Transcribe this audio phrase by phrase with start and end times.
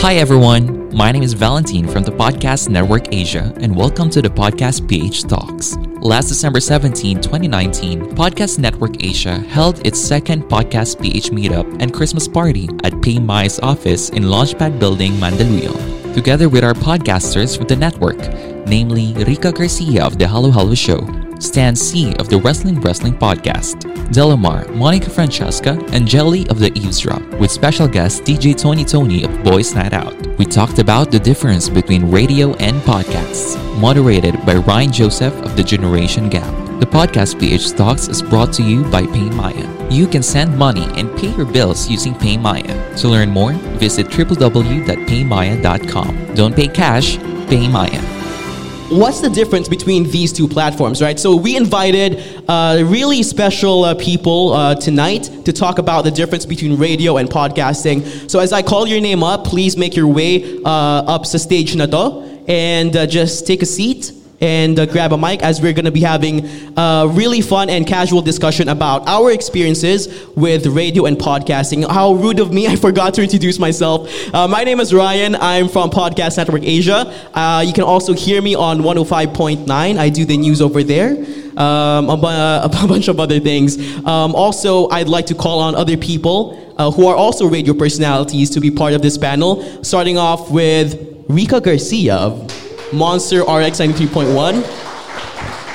[0.00, 4.30] Hi everyone, my name is Valentine from the Podcast Network Asia, and welcome to the
[4.30, 5.76] Podcast PH Talks.
[6.00, 12.26] Last December 17, 2019, Podcast Network Asia held its second Podcast PH meetup and Christmas
[12.26, 18.16] party at PayMaya's office in Launchpad Building, Mandaluyong, together with our podcasters from the network,
[18.66, 21.00] namely Rica Garcia of The Halo Halo Show,
[21.40, 23.80] Stan C of the Wrestling Wrestling Podcast,
[24.12, 29.42] Delamar, Monica Francesca, and Jelly of the Eavesdrop, with special guest DJ Tony Tony of
[29.42, 30.14] Boys Night Out.
[30.38, 35.64] We talked about the difference between radio and podcasts, moderated by Ryan Joseph of the
[35.64, 36.54] Generation Gap.
[36.80, 39.92] The podcast PH Talks is brought to you by PayMaya.
[39.92, 42.98] You can send money and pay your bills using PayMaya.
[43.00, 46.34] To learn more, visit www.paymaya.com.
[46.34, 47.16] Don't pay cash,
[47.48, 48.19] pay Maya
[48.90, 51.18] what's the difference between these two platforms, right?
[51.18, 56.44] So we invited uh, really special uh, people uh, tonight to talk about the difference
[56.44, 58.28] between radio and podcasting.
[58.28, 61.76] So as I call your name up, please make your way uh, up the stage
[61.76, 65.72] na to, and uh, just take a seat and uh, grab a mic as we're
[65.72, 66.46] going to be having
[66.76, 71.88] a really fun and casual discussion about our experiences with radio and podcasting.
[71.88, 74.10] How rude of me, I forgot to introduce myself.
[74.34, 75.34] Uh, my name is Ryan.
[75.36, 77.06] I'm from Podcast Network Asia.
[77.34, 79.68] Uh, you can also hear me on 105.9.
[79.70, 81.16] I do the news over there.
[81.56, 83.76] Um, a, a, bunch of other things.
[84.06, 88.48] Um, also, I'd like to call on other people uh, who are also radio personalities
[88.50, 94.62] to be part of this panel, starting off with Rika Garcia of Monster RX 93.1,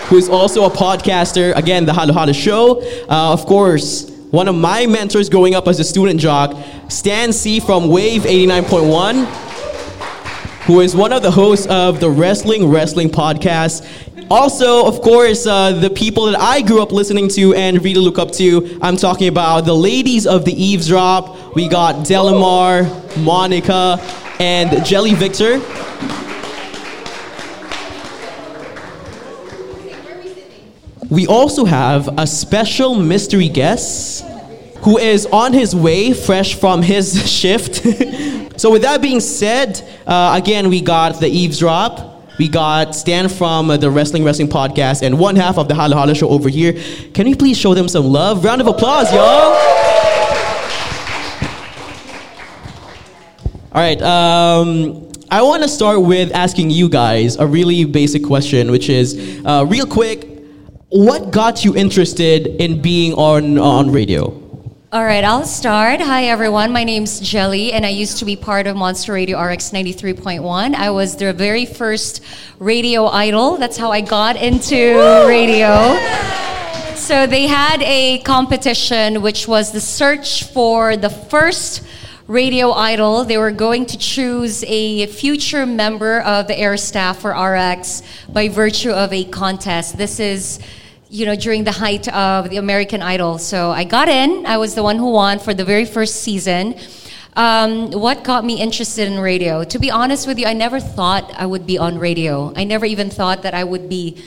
[0.07, 1.55] who is also a podcaster.
[1.55, 2.81] Again, the Halo Halo Show.
[3.09, 6.55] Uh, of course, one of my mentors growing up as a student jock,
[6.89, 9.25] Stan C from Wave 89.1,
[10.65, 13.87] who is one of the hosts of the Wrestling Wrestling podcast.
[14.29, 18.17] Also, of course, uh, the people that I grew up listening to and really look
[18.17, 18.77] up to.
[18.81, 21.55] I'm talking about the ladies of the eavesdrop.
[21.55, 22.89] We got Delamar,
[23.23, 23.99] Monica,
[24.39, 25.61] and Jelly Victor.
[31.09, 34.25] We also have a special mystery guest
[34.79, 37.75] who is on his way, fresh from his shift.
[38.59, 42.13] so, with that being said, uh, again, we got the eavesdrop.
[42.37, 46.13] We got Stan from the Wrestling Wrestling Podcast and one half of the Halo Halo
[46.13, 46.73] Show over here.
[47.13, 48.43] Can we please show them some love?
[48.43, 49.53] Round of applause, y'all.
[53.71, 54.01] All right.
[54.01, 59.41] Um, I want to start with asking you guys a really basic question, which is
[59.43, 60.14] uh, real quick
[60.95, 64.27] what got you interested in being on on radio?
[64.93, 65.99] All right, I'll start.
[65.99, 66.71] Hi, everyone.
[66.71, 70.73] My name's Jelly, and I used to be part of Monster Radio RX 93.1.
[70.73, 72.23] I was their very first
[72.59, 73.57] radio idol.
[73.57, 74.95] That's how I got into
[75.27, 75.97] radio.
[76.95, 81.85] So they had a competition, which was the search for the first
[82.27, 83.25] radio idol.
[83.25, 88.47] They were going to choose a future member of the air staff for RX by
[88.47, 89.97] virtue of a contest.
[89.97, 90.61] This is
[91.09, 93.37] you know, during the height of the American Idol.
[93.37, 94.45] So I got in.
[94.45, 96.75] I was the one who won for the very first season.
[97.35, 99.63] Um, what got me interested in radio?
[99.63, 102.53] To be honest with you, I never thought I would be on radio.
[102.55, 104.23] I never even thought that I would be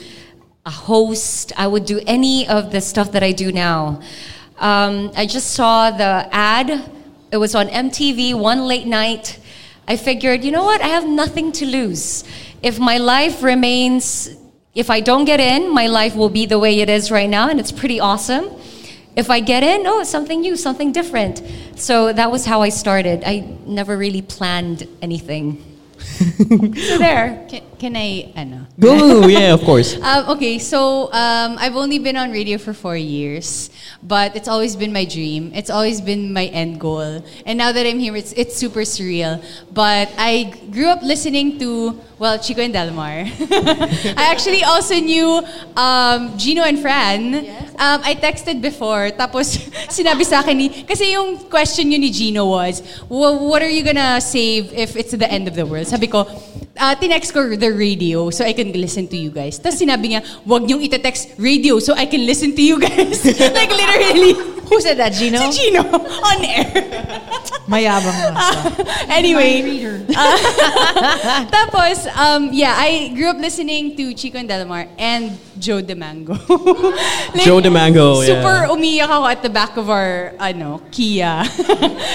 [0.65, 1.51] a host.
[1.57, 4.01] I would do any of the stuff that I do now.
[4.57, 6.91] Um, I just saw the ad
[7.31, 9.39] it was on MTV one late night.
[9.87, 10.81] I figured, you know what?
[10.81, 12.23] I have nothing to lose.
[12.63, 14.35] If my life remains,
[14.75, 17.49] if I don't get in, my life will be the way it is right now,
[17.49, 18.49] and it's pretty awesome.
[19.15, 21.41] If I get in, oh, something new, something different.
[21.75, 23.23] So that was how I started.
[23.25, 25.63] I never really planned anything.
[25.99, 27.45] so there.
[27.49, 28.67] Can, can I, ano?
[28.77, 29.95] Go, yeah, of course.
[30.03, 33.69] um, okay, so um, I've only been on radio for four years,
[34.03, 35.51] but it's always been my dream.
[35.55, 37.23] It's always been my end goal.
[37.45, 39.43] And now that I'm here, it's, it's super surreal.
[39.71, 43.23] But I grew up listening to well, Chico and Delamar.
[44.17, 45.41] I actually also knew
[45.77, 47.33] um, Gino and Fran.
[47.33, 47.69] Yes.
[47.79, 49.55] Um, I texted before, tapos
[49.87, 54.19] sinabi sa akin ni, kasi yung question yun ni Gino was, what are you gonna
[54.19, 55.87] save if it's the end of the world?
[55.87, 56.27] Sabi ko,
[56.79, 59.59] uh, tinext ko the radio so I can listen to you guys.
[59.59, 63.25] Tapos sinabi niya, wag niyong ite-text radio so I can listen to you guys.
[63.57, 64.59] like literally.
[64.69, 65.49] Who said that, Gino?
[65.49, 66.69] Si Gino, on air.
[67.65, 68.33] Mayabang na.
[69.17, 69.65] anyway,
[71.49, 76.37] tapos, um, yeah, I grew up listening to Chico and Delamar and Joe D'Mango.
[77.33, 78.73] like, Joe D'Mango, Super yeah.
[78.73, 81.41] umiyak ako at the back of our, ano, Kia.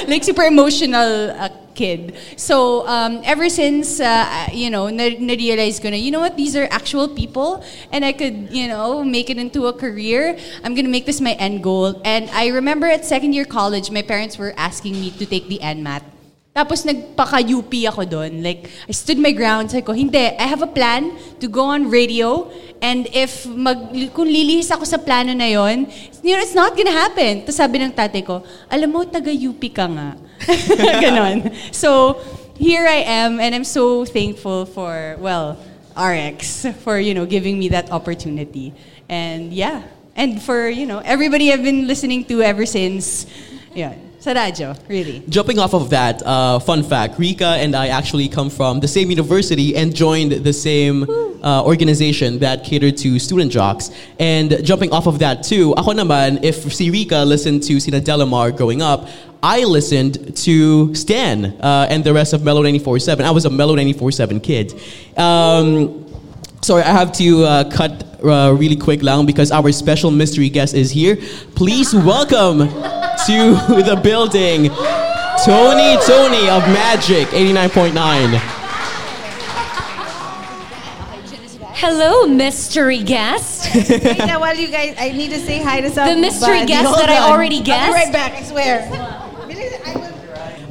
[0.06, 2.14] like, super emotional uh, kid.
[2.36, 6.56] So, um, ever since, uh, you know, na- na-realize ko na, you know what, these
[6.56, 7.62] are actual people
[7.92, 10.38] and I could, you know, make it into a career.
[10.62, 12.00] I'm gonna make this my end goal.
[12.04, 15.58] And I remember at second year college, my parents were asking me to take the
[15.58, 16.14] NMAT.
[16.54, 18.38] Tapos nagpaka-UP ako doon.
[18.38, 19.74] Like, I stood my ground.
[19.74, 21.10] Sabi ko, hindi, I have a plan
[21.42, 22.46] to go on radio.
[22.78, 25.90] And if, mag, kung lilihis ako sa plano na yon,
[26.22, 27.42] you know, it's not gonna happen.
[27.42, 30.14] Tapos sabi ng tatay ko, alam mo, taga-UP ka nga.
[31.02, 31.52] Ganon.
[31.74, 32.20] So,
[32.56, 35.58] here I am, and I'm so thankful for, well,
[35.96, 38.72] RX, for, you know, giving me that opportunity.
[39.08, 39.82] And yeah,
[40.16, 43.26] and for, you know, everybody I've been listening to ever since,
[43.74, 43.94] yeah,
[44.24, 45.22] sa radyo, really.
[45.28, 49.10] Jumping off of that, uh, fun fact: Rika and I actually come from the same
[49.10, 51.04] university and joined the same
[51.44, 53.90] uh, organization that catered to student jocks.
[54.18, 58.56] And jumping off of that too, ako naman, if si Rika listened to Sina Delamar
[58.56, 59.06] growing up,
[59.44, 63.20] I listened to Stan uh, and the rest of Mellow 94.7.
[63.20, 64.72] I was a Mellow 94.7 kid.
[65.18, 66.00] Um,
[66.62, 70.72] Sorry, I have to uh, cut uh, really quick lang because our special mystery guest
[70.72, 71.18] is here.
[71.56, 72.64] Please welcome to
[73.84, 74.70] the building
[75.44, 78.40] Tony Tony of Magic 89.9.
[81.76, 83.74] Hello, mystery guest.
[83.90, 86.96] Wait, now, while you guys, I need to say hi to some The mystery guest
[86.96, 87.82] that I already guessed.
[87.82, 89.20] I'll be right back, I swear.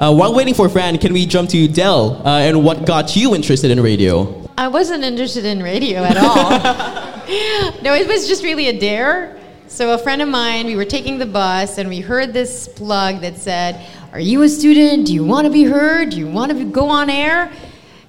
[0.03, 3.33] Uh, while waiting for Fran, can we jump to Dell uh, and what got you
[3.33, 4.49] interested in radio?
[4.57, 6.49] I wasn't interested in radio at all.
[7.81, 9.39] no, it was just really a dare.
[9.67, 13.21] So a friend of mine, we were taking the bus and we heard this plug
[13.21, 13.79] that said,
[14.11, 15.07] "Are you a student?
[15.07, 16.09] Do you want to be heard?
[16.09, 17.49] Do you want to go on air?"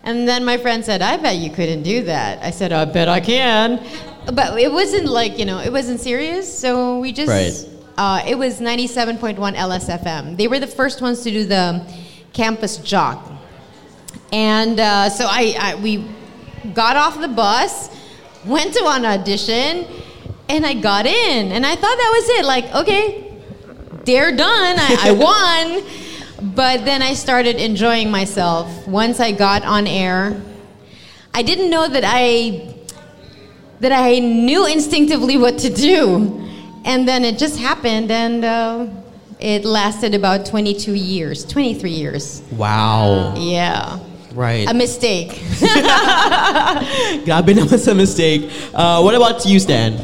[0.03, 3.09] And then my friend said, "I bet you couldn't do that." I said, "I bet
[3.09, 3.81] I can."
[4.33, 6.53] But it wasn't like, you know, it wasn't serious.
[6.59, 7.74] So we just Right.
[7.97, 10.37] Uh, it was 97.1 LSFM.
[10.37, 11.87] They were the first ones to do the
[12.33, 13.31] campus jock.
[14.33, 16.05] And uh, so I, I we
[16.73, 17.91] got off the bus,
[18.45, 19.87] went to an audition,
[20.49, 21.53] and I got in.
[21.53, 22.45] And I thought that was it.
[22.45, 23.41] Like, okay,
[24.05, 24.77] they're done.
[24.79, 25.13] I, I
[26.43, 26.53] won.
[26.55, 30.43] But then I started enjoying myself once I got on air.
[31.33, 32.75] I didn't know that I
[33.81, 36.41] that I knew instinctively what to do.
[36.85, 38.87] And then it just happened, and uh,
[39.41, 42.43] it lasted about 22 years, 23 years.
[42.53, 43.35] Wow.
[43.37, 43.99] Yeah.
[44.35, 44.69] Right.
[44.69, 45.31] A mistake.
[47.25, 48.51] Grabe naman sa mistake.
[48.75, 49.95] Uh, what about you, Stan?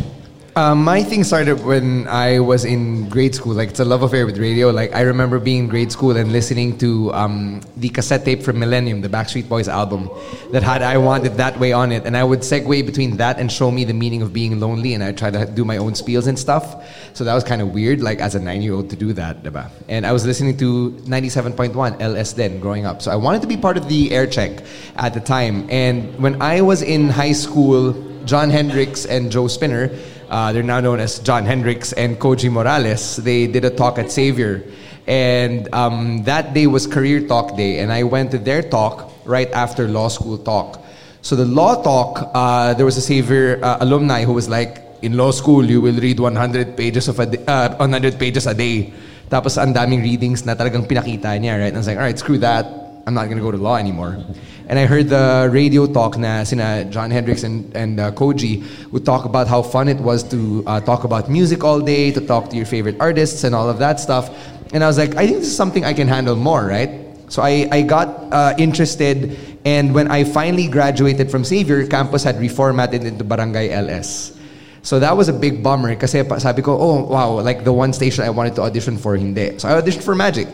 [0.57, 3.55] Uh, my thing started when I was in grade school.
[3.55, 4.71] Like it's a love affair with radio.
[4.71, 8.59] Like I remember being in grade school and listening to um, the cassette tape from
[8.59, 10.11] Millennium, the Backstreet Boys album,
[10.51, 13.39] that had "I Want It That Way" on it, and I would segue between that
[13.39, 15.93] and show me the meaning of being lonely, and I try to do my own
[15.93, 16.85] spiels and stuff.
[17.15, 19.71] So that was kind of weird, like as a nine-year-old to do that, diba?
[19.89, 23.03] And I was listening to 97.1 LS then growing up.
[23.03, 24.65] So I wanted to be part of the air check
[24.97, 25.69] at the time.
[25.71, 27.93] And when I was in high school,
[28.25, 29.91] John Hendricks and Joe Spinner.
[30.31, 33.17] Uh, they're now known as John Hendricks and Koji Morales.
[33.17, 34.63] They did a talk at Xavier.
[35.07, 37.81] And um, that day was career talk day.
[37.81, 40.85] And I went to their talk right after law school talk.
[41.23, 45.17] So the law talk, uh, there was a Xavier uh, alumni who was like, in
[45.17, 48.93] law school, you will read 100 pages of a day, uh, 100 pages a day.
[49.29, 51.75] Tapos ang daming readings na talagang pinakita niya, right?
[51.75, 52.67] And I was like, all right, screw that.
[53.07, 54.23] I'm not gonna go to law anymore.
[54.71, 58.63] And I heard the radio talk na sina John Hendricks and, and uh, Koji
[58.93, 62.21] would talk about how fun it was to uh, talk about music all day, to
[62.21, 64.31] talk to your favorite artists and all of that stuff.
[64.73, 67.03] And I was like, I think this is something I can handle more, right?
[67.27, 72.37] So I, I got uh, interested, and when I finally graduated from Xavier, campus had
[72.37, 74.39] reformatted into Barangay LS.
[74.83, 78.23] So that was a big bummer pa- sabi ko, oh wow, like the one station
[78.23, 79.59] I wanted to audition for, hindi.
[79.59, 80.47] So I auditioned for Magic.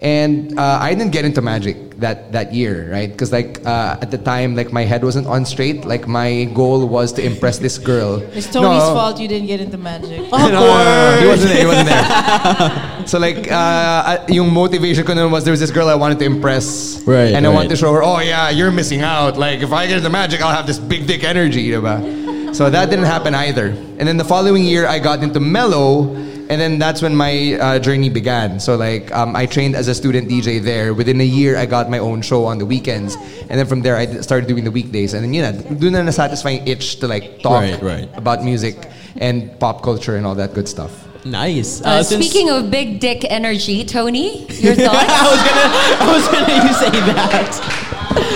[0.00, 3.10] And uh, I didn't get into magic that, that year, right?
[3.10, 5.84] Because like uh, at the time, like my head wasn't on straight.
[5.84, 8.22] Like my goal was to impress this girl.
[8.32, 8.94] It's Tony's No.
[8.94, 10.30] fault you didn't get into magic.
[10.30, 11.60] No, no, no, no, he wasn't there.
[11.60, 13.06] He wasn't there.
[13.06, 16.26] so like, uh, uh, yung motivation ko was there was this girl I wanted to
[16.26, 19.36] impress, Right, And I wanted to show her, oh yeah, you're missing out.
[19.36, 22.54] Like if I get into magic, I'll have this big dick energy, diba?
[22.54, 23.66] So that didn't happen either.
[23.98, 26.14] And then the following year, I got into mellow,
[26.48, 28.58] and then that's when my uh, journey began.
[28.60, 30.94] So like, um, I trained as a student DJ there.
[30.94, 33.16] Within a year, I got my own show on the weekends,
[33.48, 35.12] and then from there, I d- started doing the weekdays.
[35.14, 38.08] And then you know, doing a satisfying itch to like talk Right, right.
[38.16, 41.04] about music and pop culture and all that good stuff.
[41.24, 41.82] Nice.
[41.82, 45.10] Uh, since- speaking of big dick energy, Tony, your thoughts?
[45.10, 45.68] I was gonna,
[46.00, 47.84] I was gonna you say that.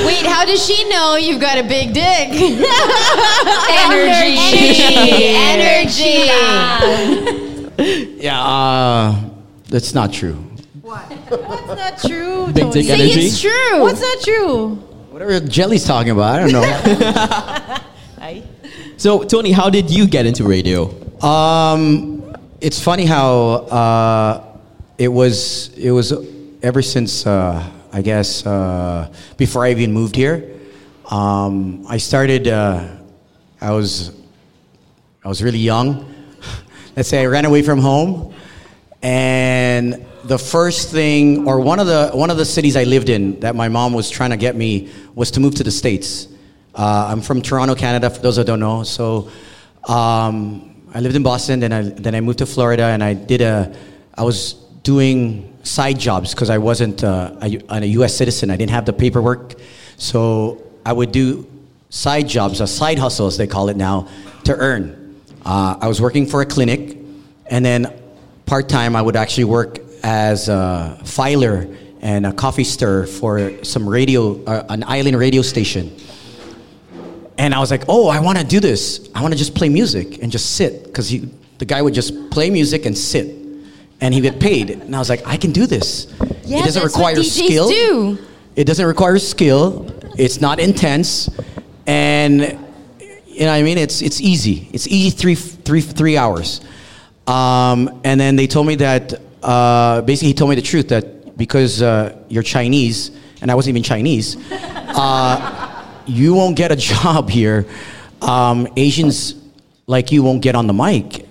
[0.05, 2.29] Wait, how does she know you've got a big dick?
[3.71, 4.37] Energy.
[5.35, 6.29] Energy.
[6.29, 7.42] Energy.
[8.23, 9.21] Yeah, uh,
[9.69, 10.35] that's not true.
[10.81, 11.03] What?
[11.29, 12.73] What's not true, Big Tony?
[12.73, 13.21] dick Say energy.
[13.27, 13.81] it's true.
[13.81, 14.75] What's not true?
[15.11, 16.63] Whatever Jelly's talking about, I don't know.
[18.23, 18.45] Ay.
[18.97, 20.87] So Tony, how did you get into radio?
[21.21, 22.23] um,
[22.61, 24.59] it's funny how uh,
[24.99, 25.77] it was.
[25.77, 26.13] It was
[26.63, 27.59] ever since uh,
[27.93, 30.49] I guess uh, before I even moved here.
[31.11, 32.47] Um, I started.
[32.47, 32.87] Uh,
[33.61, 34.13] I was.
[35.25, 36.12] I was really young.
[36.95, 38.35] Let's say I ran away from home,
[39.01, 43.41] and the first thing, or one of the one of the cities I lived in
[43.41, 46.29] that my mom was trying to get me was to move to the states.
[46.75, 48.11] Uh, I'm from Toronto, Canada.
[48.11, 49.31] For those that don't know, so
[49.89, 51.61] um, I lived in Boston.
[51.61, 53.75] Then I then I moved to Florida, and I did a.
[54.15, 58.15] I was doing side jobs because I wasn't uh, a U.S.
[58.15, 58.51] citizen.
[58.51, 59.55] I didn't have the paperwork,
[59.97, 61.51] so I would do
[61.89, 64.09] side jobs, a side hustle as they call it now,
[64.45, 65.02] to earn.
[65.45, 66.99] Uh, I was working for a clinic,
[67.47, 67.93] and then
[68.47, 71.67] part time I would actually work as a filer
[72.01, 75.97] and a coffee stir for some radio, uh, an island radio station.
[77.39, 79.09] And I was like, oh, I want to do this.
[79.15, 82.51] I want to just play music and just sit because the guy would just play
[82.51, 83.27] music and sit,
[84.01, 84.71] and he get paid.
[84.71, 86.13] And I was like, I can do this.
[86.45, 87.69] Yeah, it doesn't require skill.
[87.69, 88.19] do.
[88.55, 89.91] It doesn't require skill.
[90.19, 91.31] It's not intense,
[91.87, 92.59] and
[93.33, 93.79] you know what I mean.
[93.79, 94.69] It's it's easy.
[94.73, 96.61] It's easy three three three hours.
[97.27, 101.37] Um, and then they told me that uh, basically he told me the truth that
[101.37, 103.11] because uh, you're Chinese
[103.41, 107.67] and I wasn't even Chinese, uh, you won't get a job here.
[108.21, 109.35] Um, Asians
[109.87, 111.27] like you won't get on the mic,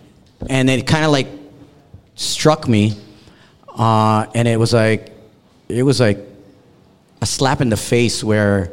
[0.50, 1.28] and it kind of like
[2.16, 2.98] struck me,
[3.78, 5.14] uh, and it was like
[5.70, 6.20] it was like
[7.22, 8.72] a slap in the face where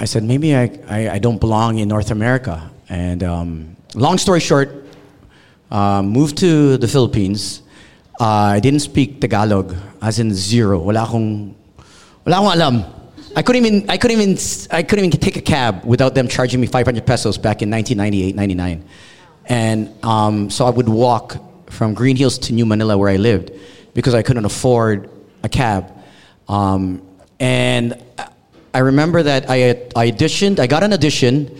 [0.00, 2.70] I said, maybe I, I, I don't belong in North America.
[2.88, 4.70] And um, long story short,
[5.70, 7.60] uh, moved to the Philippines.
[8.18, 10.78] Uh, I didn't speak Tagalog, as in zero.
[10.78, 11.54] Wala akong,
[12.24, 12.84] wala akong alam.
[13.36, 14.38] I couldn't even, I couldn't even,
[14.70, 18.34] I couldn't even take a cab without them charging me 500 pesos back in 1998,
[18.34, 18.82] 99.
[19.50, 21.36] And um, so I would walk
[21.70, 23.52] from Green Hills to New Manila where I lived
[23.92, 25.10] because I couldn't afford
[25.42, 25.92] a cab.
[26.48, 27.02] Um,
[27.38, 28.02] and
[28.72, 31.58] I remember that I, I auditioned, I got an audition.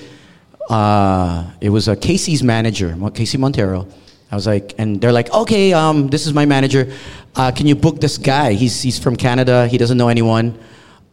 [0.69, 3.89] Uh, it was a KC's manager, KC Montero.
[4.31, 6.93] I was like, and they're like, okay, um, this is my manager.
[7.35, 8.53] Uh, can you book this guy?
[8.53, 9.67] He's, he's from Canada.
[9.67, 10.57] He doesn't know anyone.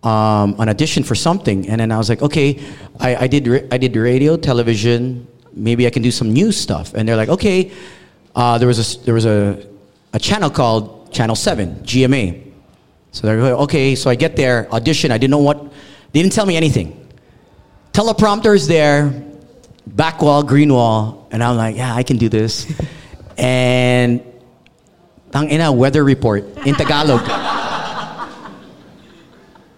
[0.03, 1.67] Um, an audition for something.
[1.67, 2.63] And then I was like, okay,
[2.99, 5.27] I, I, did, ra- I did radio, television.
[5.53, 6.93] Maybe I can do some news stuff.
[6.93, 7.71] And they're like, okay.
[8.35, 9.65] Uh, there was, a, there was a,
[10.13, 12.43] a channel called Channel 7, GMA.
[13.11, 15.11] So they're like, okay, so I get there, audition.
[15.11, 15.73] I didn't know what,
[16.11, 17.07] they didn't tell me anything.
[17.91, 19.11] Teleprompter is there,
[19.85, 22.71] back wall, green wall, and I'm like, yeah, I can do this.
[23.37, 24.23] and
[25.31, 27.21] tang ina weather report in Tagalog.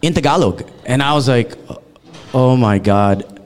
[0.02, 1.56] in Tagalog, and I was like,
[2.34, 3.40] oh my god,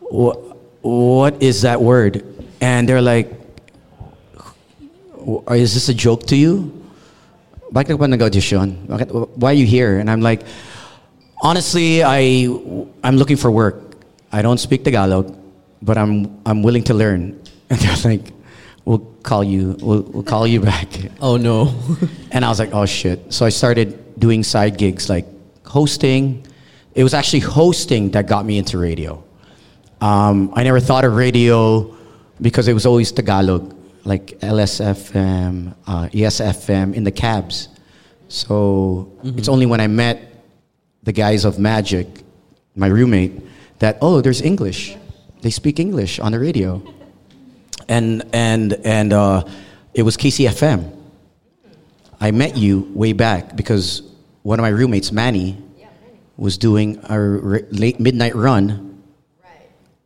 [0.00, 0.38] what,
[0.82, 2.24] what is that word?
[2.60, 3.32] And they're like,
[5.50, 6.70] is this a joke to you?
[7.72, 8.86] Bakit ka pa nag-audition?
[9.34, 9.98] Why are you here?
[9.98, 10.46] And I'm like,
[11.44, 12.48] honestly, I,
[13.04, 13.96] I'm looking for work.
[14.32, 15.36] I don't speak Tagalog,
[15.82, 17.40] but I'm, I'm willing to learn.
[17.70, 18.32] And they're like,
[18.84, 20.88] we'll call you, we'll, we'll call you back.
[21.20, 21.74] Oh no.
[22.32, 23.32] And I was like, oh shit.
[23.32, 25.26] So I started doing side gigs like
[25.64, 26.46] hosting.
[26.94, 29.22] It was actually hosting that got me into radio.
[30.00, 31.96] Um, I never thought of radio
[32.40, 33.74] because it was always Tagalog,
[34.04, 37.68] like LSFM, uh, ESFM in the cabs.
[38.28, 40.33] So it's only when I met
[41.04, 42.06] the guys of Magic,
[42.74, 43.32] my roommate,
[43.78, 44.96] that, oh, there's English.
[45.42, 46.82] They speak English on the radio.
[47.88, 49.44] And, and, and uh,
[49.92, 50.90] it was KCFM.
[52.20, 54.02] I met you way back because
[54.42, 55.58] one of my roommates, Manny,
[56.36, 59.02] was doing a r- late midnight run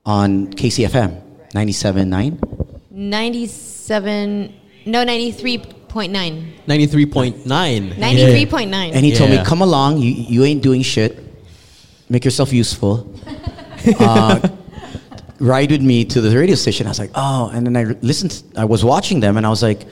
[0.05, 1.23] on KCFM
[1.55, 2.91] 97.9.
[2.91, 4.55] 97,
[4.87, 5.05] no,
[5.89, 6.65] 93.9.
[6.67, 7.95] 93.9.
[7.95, 8.91] 93.9.
[8.93, 9.45] And he told me, Yeah.
[9.45, 11.19] come along, you, you ain't doing shit.
[12.09, 13.13] Make yourself useful.
[14.01, 14.49] uh,
[15.39, 16.87] ride with me to the radio station.
[16.87, 19.63] I was like, oh, and then I listened, I was watching them and I was
[19.63, 19.83] like,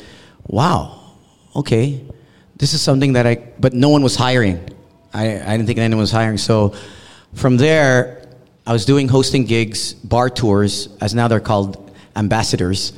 [0.46, 1.00] wow,
[1.54, 2.04] okay.
[2.56, 4.68] This is something that I, but no one was hiring.
[5.12, 6.38] I, I didn't think anyone was hiring.
[6.38, 6.74] So
[7.34, 8.22] from there,
[8.66, 12.92] I was doing hosting gigs, bar tours, as now they're called ambassadors.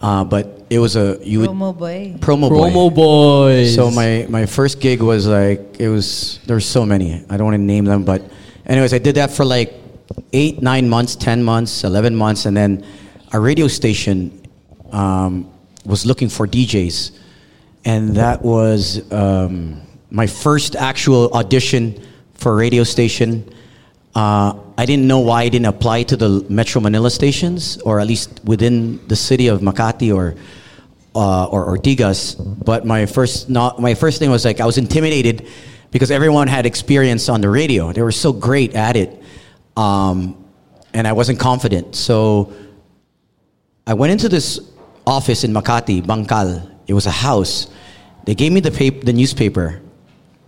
[0.00, 2.14] Uh, but it was a you would Promo boy.
[2.20, 2.70] promo boy.
[2.70, 3.74] Promo boys.
[3.74, 7.22] So my, my first gig was like it was there were so many.
[7.28, 8.22] I don't want to name them, but
[8.66, 9.74] anyways, I did that for like
[10.32, 12.84] eight, nine months, ten months, eleven months, and then
[13.32, 14.40] a radio station
[14.90, 15.50] um,
[15.84, 17.18] was looking for DJs,
[17.84, 22.02] and that was um, my first actual audition
[22.34, 23.44] for a radio station.
[24.14, 28.06] Uh, I didn't know why I didn't apply to the Metro Manila stations, or at
[28.06, 30.34] least within the city of Makati or
[31.14, 32.36] uh, or Ortigas.
[32.64, 35.46] But my first not my first thing was like I was intimidated
[35.92, 37.92] because everyone had experience on the radio.
[37.92, 39.22] They were so great at it,
[39.76, 40.44] um,
[40.92, 41.94] and I wasn't confident.
[41.94, 42.52] So
[43.86, 44.60] I went into this
[45.06, 46.68] office in Makati, Bangkal.
[46.88, 47.68] It was a house.
[48.24, 49.80] They gave me the paper, the newspaper.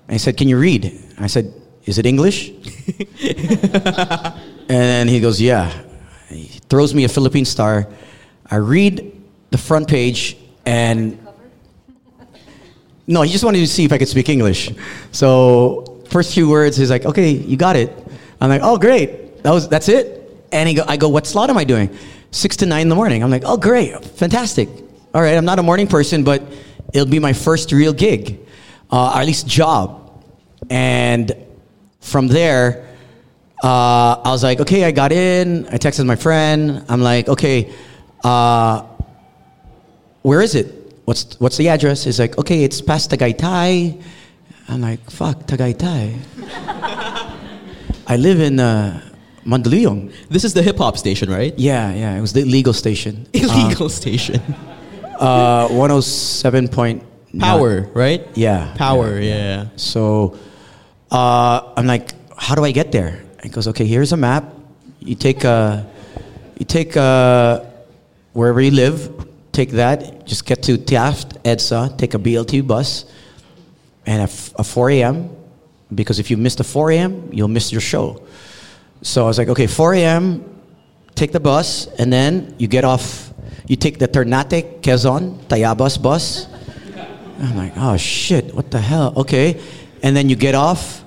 [0.09, 2.51] I said, "Can you read?" I said, "Is it English?"
[4.69, 5.73] and he goes, "Yeah."
[6.29, 7.87] He throws me a Philippine star.
[8.51, 9.13] I read
[9.51, 11.19] the front page and
[13.07, 14.71] no, he just wanted to see if I could speak English.
[15.11, 17.93] So first few words, he's like, "Okay, you got it."
[18.41, 19.43] I'm like, "Oh, great.
[19.43, 21.91] That was that's it." And he go, I go, "What slot am I doing?"
[22.31, 23.23] Six to nine in the morning.
[23.23, 24.69] I'm like, "Oh, great, fantastic.
[25.15, 26.43] All right, I'm not a morning person, but
[26.95, 28.39] it'll be my first real gig,
[28.91, 29.99] uh, or at least job."
[30.71, 31.35] And
[32.03, 32.85] from there,
[33.65, 36.85] uh, I was like, "Okay, I got in." I texted my friend.
[36.89, 37.73] I'm like, "Okay."
[38.23, 38.83] Uh,
[40.23, 40.67] where is it?
[41.05, 42.05] What's what's the address?
[42.05, 44.01] He's like, okay, it's past Tagaytay.
[44.69, 46.17] I'm like, fuck, Tagaytay.
[48.07, 49.01] I live in uh,
[49.45, 50.13] Mandaluyong.
[50.29, 51.53] this is the hip hop station, right?
[51.59, 53.27] Yeah, yeah, it was the illegal station.
[53.33, 54.41] Illegal station.
[55.19, 57.05] Uh, 107 point
[57.39, 58.27] Power, right?
[58.35, 58.75] Yeah.
[58.77, 59.67] Power, yeah.
[59.77, 60.39] So
[61.13, 63.23] uh, I'm like, how do I get there?
[63.43, 64.45] He goes, okay, here's a map.
[65.01, 65.83] You take uh,
[66.59, 67.61] you take uh,
[68.33, 70.27] wherever you live, take that.
[70.27, 73.05] Just get to Taft, EDSA, take a BLT bus,
[74.07, 75.31] and at 4 a.m.
[75.95, 78.23] Because if you miss the 4 a.m., you'll miss your show.
[79.03, 80.45] So I was like, okay, 4 a.m.
[81.15, 83.35] Take the bus, and then you get off.
[83.67, 86.47] You take the Ternate, Quezon, Tayabas bus.
[87.39, 89.13] I'm like, oh shit, what the hell?
[89.17, 89.61] Okay.
[90.03, 91.02] And then you get off.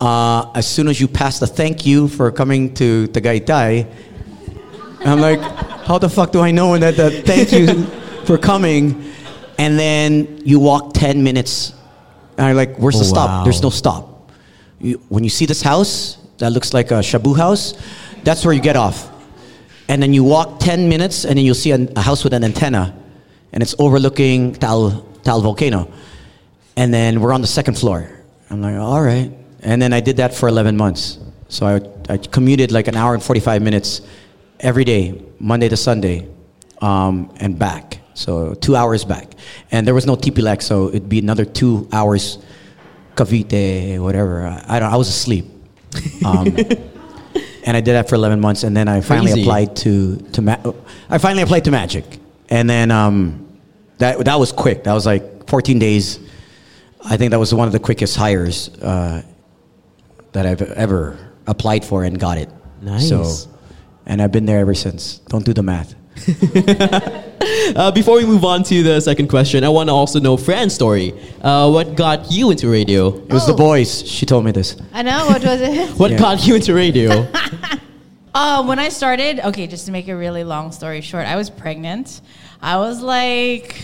[0.00, 3.86] Uh, as soon as you pass the thank you for coming to Tagaytay,
[5.04, 7.84] I'm like, how the fuck do I know that the thank you
[8.26, 9.12] for coming?
[9.58, 11.74] And then you walk 10 minutes.
[12.36, 13.28] And I'm like, where's the Oh, stop?
[13.28, 13.44] wow.
[13.44, 14.30] There's no stop.
[14.80, 17.74] You, when you see this house that looks like a Shabu house,
[18.24, 19.10] that's where you get off.
[19.88, 22.42] And then you walk 10 minutes and then you'll see an, a house with an
[22.42, 22.96] antenna
[23.52, 25.88] and it's overlooking Taal, Taal Volcano.
[26.76, 28.10] And then we're on the second floor.
[28.50, 29.30] I'm like, all right.
[29.64, 31.18] And then I did that for 11 months.
[31.48, 34.02] So I, I commuted like an hour and 45 minutes
[34.60, 36.28] every day, Monday to Sunday,
[36.80, 37.98] um, and back.
[38.14, 39.32] So two hours back.
[39.70, 42.38] And there was no TPLX, so it'd be another two hours
[43.16, 44.46] Cavite, whatever.
[44.46, 44.92] I, I don't.
[44.92, 45.46] I was asleep.
[46.24, 46.46] Um,
[47.64, 49.42] and I did that for 11 months, and then I finally Crazy.
[49.42, 50.72] applied to to Ma-
[51.08, 52.04] I finally applied to Magic,
[52.48, 53.58] and then um,
[53.98, 54.84] that that was quick.
[54.84, 56.18] That was like 14 days.
[57.04, 59.22] I think that was one of the quickest hires uh,
[60.34, 62.50] that I've ever applied for and got it.
[62.82, 63.08] Nice.
[63.08, 63.50] So,
[64.06, 65.18] and I've been there ever since.
[65.28, 65.94] Don't do the math.
[67.76, 70.74] Uh, before we move on to the second question, I want to also know Fran's
[70.74, 71.12] story.
[71.42, 73.08] Uh, what got you into radio?
[73.16, 74.06] It was the boys.
[74.08, 74.76] She told me this.
[74.92, 75.26] I know.
[75.26, 75.90] What was it?
[75.98, 76.18] What Yeah.
[76.18, 77.26] got you into radio?
[78.34, 81.48] Uh, when I started, okay, just to make a really long story short, I was
[81.50, 82.20] pregnant.
[82.62, 83.76] I was like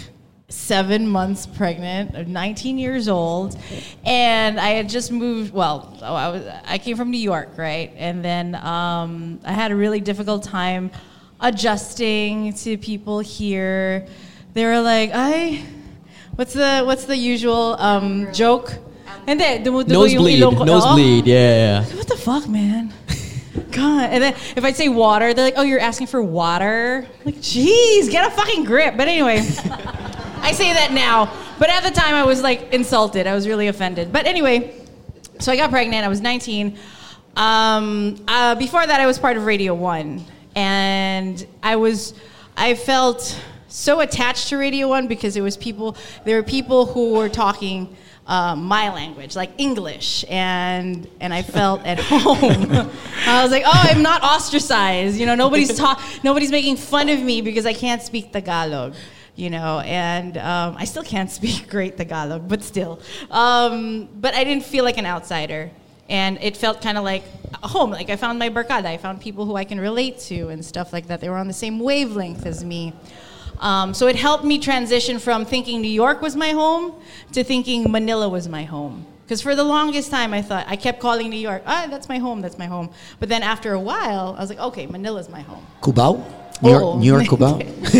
[0.51, 3.59] seven months pregnant, uh, 19 years old,
[4.05, 5.55] and I had just moved.
[5.55, 7.93] Well, oh, I was I came from New York, right?
[7.97, 10.91] And then um, I had a really difficult time
[11.41, 14.07] adjusting to people here.
[14.53, 15.65] They were like, "I,
[16.35, 18.77] what's the what's the usual um, joke?"
[19.27, 20.43] Dumudugo yung nosebleed.
[20.43, 20.65] Oo.
[20.65, 21.27] nosebleed.
[21.27, 21.97] Yeah, yeah.
[21.97, 22.93] What the fuck, man?
[23.71, 24.11] God.
[24.11, 27.07] And then if I say water, they're like, oh, you're asking for water?
[27.25, 28.97] Like, jeez, get a fucking grip.
[28.97, 29.47] But anyway,
[30.43, 31.33] I say that now.
[31.59, 33.27] But at the time, I was like insulted.
[33.27, 34.13] I was really offended.
[34.13, 34.75] But anyway,
[35.39, 36.05] so I got pregnant.
[36.05, 36.79] I was 19.
[37.37, 40.25] Um, uh, before that, I was part of Radio One,
[40.55, 42.15] and I was,
[42.57, 45.97] I felt so attached to Radio One because it was people.
[46.25, 51.85] There were people who were talking uh, my language, like English, and and I felt
[51.87, 52.91] at home.
[53.27, 55.17] I was like, oh, I'm not ostracized.
[55.17, 58.95] You know, nobody's ta- nobody's making fun of me because I can't speak Tagalog
[59.41, 63.01] you know, and um, I still can't speak great Tagalog, but still.
[63.31, 65.71] Um, but I didn't feel like an outsider.
[66.09, 67.23] And it felt kind of like
[67.63, 67.91] home.
[67.93, 68.87] Like I found my barkada.
[68.87, 71.21] I found people who I can relate to and stuff like that.
[71.21, 72.93] They were on the same wavelength as me.
[73.61, 76.95] Um, so it helped me transition from thinking New York was my home
[77.33, 79.07] to thinking Manila was my home.
[79.23, 82.19] Because for the longest time, I thought I kept calling New York, ah, that's my
[82.19, 82.91] home, that's my home.
[83.21, 85.65] But then after a while, I was like, okay, Manila's my home.
[85.83, 86.40] Cubao?
[86.63, 86.99] New York, Oh.
[86.99, 87.59] New York Cubao?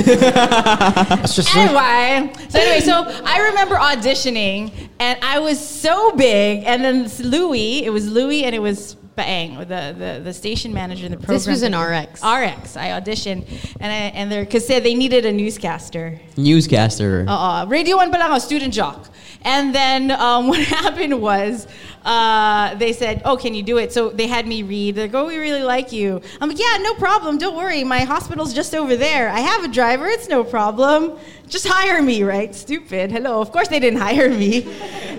[1.21, 6.65] That's just like, Anyway, so anyway, so I remember auditioning, and I was so big,
[6.65, 10.73] and then it's Louis, it was Louis, and it was Baang, the, the, the station
[10.73, 11.37] manager in the program.
[11.37, 12.23] This was an RX.
[12.23, 12.77] RX.
[12.77, 13.45] I auditioned,
[13.81, 16.21] and I, and they're because they needed a newscaster.
[16.37, 17.27] Newscaster.
[17.29, 19.09] Uh, Radio One pa lang ako, student jock.
[19.43, 21.67] And then um, what happened was
[22.05, 24.95] uh, they said, "Oh, can you do it?" So they had me read.
[24.95, 27.39] They're like, "Oh, we really like you." I'm like, "Yeah, no problem.
[27.39, 27.85] Don't worry.
[27.85, 29.29] My hospital's just over there.
[29.29, 30.07] I have a driver.
[30.07, 31.19] It's no problem.
[31.49, 33.11] Just hire me, right?" Stupid.
[33.13, 33.41] Hello.
[33.41, 34.61] Of course they didn't hire me.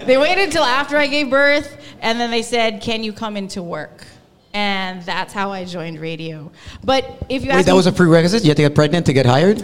[0.05, 3.61] they waited until after I gave birth, and then they said, "Can you come into
[3.61, 4.05] work?"
[4.53, 6.51] And that's how I joined radio.
[6.83, 8.43] But if you wait, that was a prerequisite?
[8.43, 9.61] You had to get pregnant to get hired?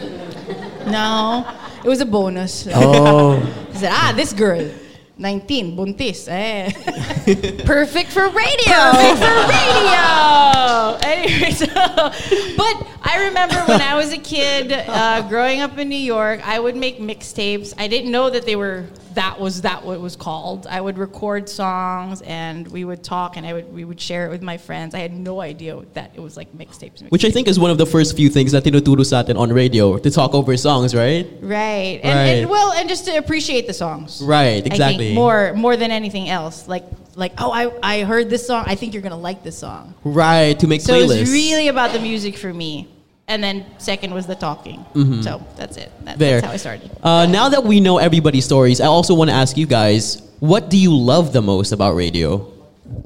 [0.87, 1.45] no,
[1.83, 2.67] it was a bonus.
[2.73, 3.35] Oh.
[3.71, 4.69] I said, ah, this girl,
[5.17, 6.27] 19, buntis.
[6.27, 6.71] Eh.
[7.65, 8.91] Perfect for radio.
[8.91, 10.97] Perfect for radio.
[11.07, 15.95] Anyway, so, but I remember when I was a kid, uh, growing up in New
[15.95, 17.73] York, I would make mixtapes.
[17.77, 18.85] I didn't know that they were
[19.17, 20.67] that was that what it was called.
[20.67, 24.29] I would record songs and we would talk and I would we would share it
[24.29, 24.93] with my friends.
[24.93, 26.97] I had no idea that it was like mixtapes.
[27.09, 29.49] Which I think is one of the first few things that tinuturo sa atin on
[29.51, 31.25] radio to talk over songs, right?
[31.41, 31.99] Right.
[32.03, 32.49] And, and Right.
[32.49, 34.21] well, and just to appreciate the songs.
[34.21, 35.07] Right, I exactly.
[35.09, 36.67] think more more than anything else.
[36.67, 38.63] Like like oh I, I heard this song.
[38.67, 39.95] I think you're gonna like this song.
[40.03, 41.21] Right, to make So playlists.
[41.21, 42.87] it's really about the music for me.
[43.29, 44.85] And then second was the talking.
[44.95, 45.21] Mhm.
[45.23, 45.91] So that's it.
[46.05, 46.17] That.
[46.17, 46.89] That's how I started.
[47.03, 50.69] Uh, now that we know everybody's stories, I also want to ask you guys, what
[50.69, 52.47] do you love the most about radio?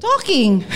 [0.00, 0.62] Talking.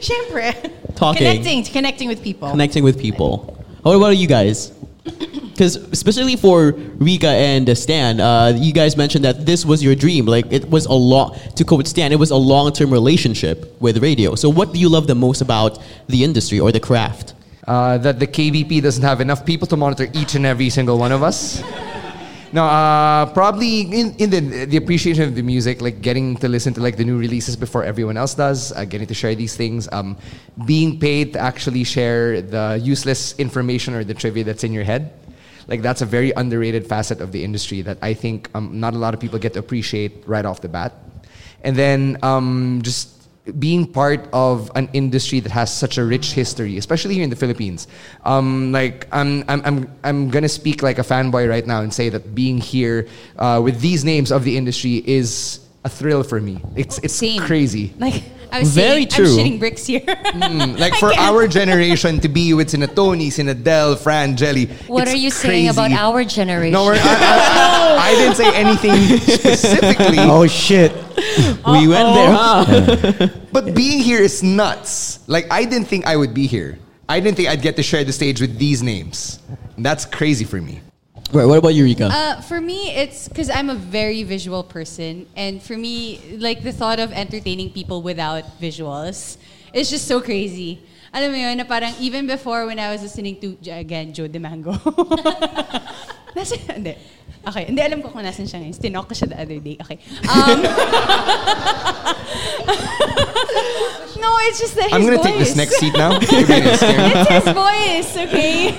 [0.00, 0.54] Siyempre.
[0.96, 1.18] Talking.
[1.18, 1.64] Connecting.
[1.64, 2.50] Connecting with people.
[2.50, 3.56] Connecting with people.
[3.82, 4.72] What about you guys?
[5.58, 10.24] Because especially for Rika and Stan, uh, you guys mentioned that this was your dream.
[10.24, 14.36] Like it was a long, to quote Stan, it was a long-term relationship with radio.
[14.36, 17.34] So what do you love the most about the industry or the craft?
[17.68, 21.12] Uh, that the KBP doesn't have enough people to monitor each and every single one
[21.12, 21.62] of us.
[22.50, 26.72] No, uh, probably in, in the the appreciation of the music, like getting to listen
[26.72, 29.86] to like the new releases before everyone else does, uh, getting to share these things,
[29.92, 30.16] um,
[30.64, 35.12] being paid to actually share the useless information or the trivia that's in your head.
[35.66, 38.98] Like that's a very underrated facet of the industry that I think um, not a
[38.98, 40.94] lot of people get to appreciate right off the bat.
[41.60, 43.17] And then um, just
[43.58, 47.36] being part of an industry that has such a rich history, especially here in the
[47.36, 47.88] Philippines.
[48.24, 52.08] Um, like I'm, I'm, I'm, I'm gonna speak like a fanboy right now and say
[52.08, 53.08] that being here
[53.38, 56.60] uh, with these names of the industry is a thrill for me.
[56.76, 57.40] It's it's Same.
[57.40, 57.92] crazy.
[57.98, 59.26] Like I was Very saying, true.
[59.26, 60.00] I'm shitting bricks here.
[60.00, 64.66] Mm, like for our generation to be with Sinatoni, Sinadel, Fran, Jelly.
[64.86, 66.72] What it's are you saying about our generation?
[66.72, 70.16] No, we're, I, I, I didn't say anything specifically.
[70.18, 70.92] Oh shit.
[71.66, 73.28] We went there, huh?
[73.52, 75.20] but being here is nuts.
[75.28, 76.78] Like I didn't think I would be here.
[77.08, 79.40] I didn't think I'd get to share the stage with these names.
[79.76, 80.80] That's crazy for me.
[81.30, 82.06] Right, what about you, Rika?
[82.06, 86.72] Uh, for me, it's because I'm a very visual person, and for me, like the
[86.72, 89.36] thought of entertaining people without visuals,
[89.74, 90.80] it's just so crazy.
[91.12, 94.72] Alam mo yun, na parang even before when I was listening to, again, Joe D'Mango.
[96.38, 96.94] Nasa, hindi.
[97.48, 98.74] Okay, hindi alam ko kung nasan siya ngayon.
[98.78, 99.74] Stinok ko siya the other day.
[99.82, 99.98] Okay.
[100.26, 100.58] Um,
[104.22, 105.26] no, it's just that his I'm gonna voice.
[105.26, 106.18] take this next seat now.
[106.22, 108.76] It's his voice, okay?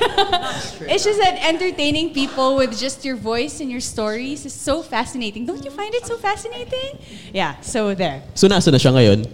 [0.88, 5.46] it's just that entertaining people with just your voice and your stories is so fascinating.
[5.46, 7.00] Don't you find it so fascinating?
[7.34, 8.22] Yeah, so there.
[8.36, 9.26] so nasa na siya ngayon?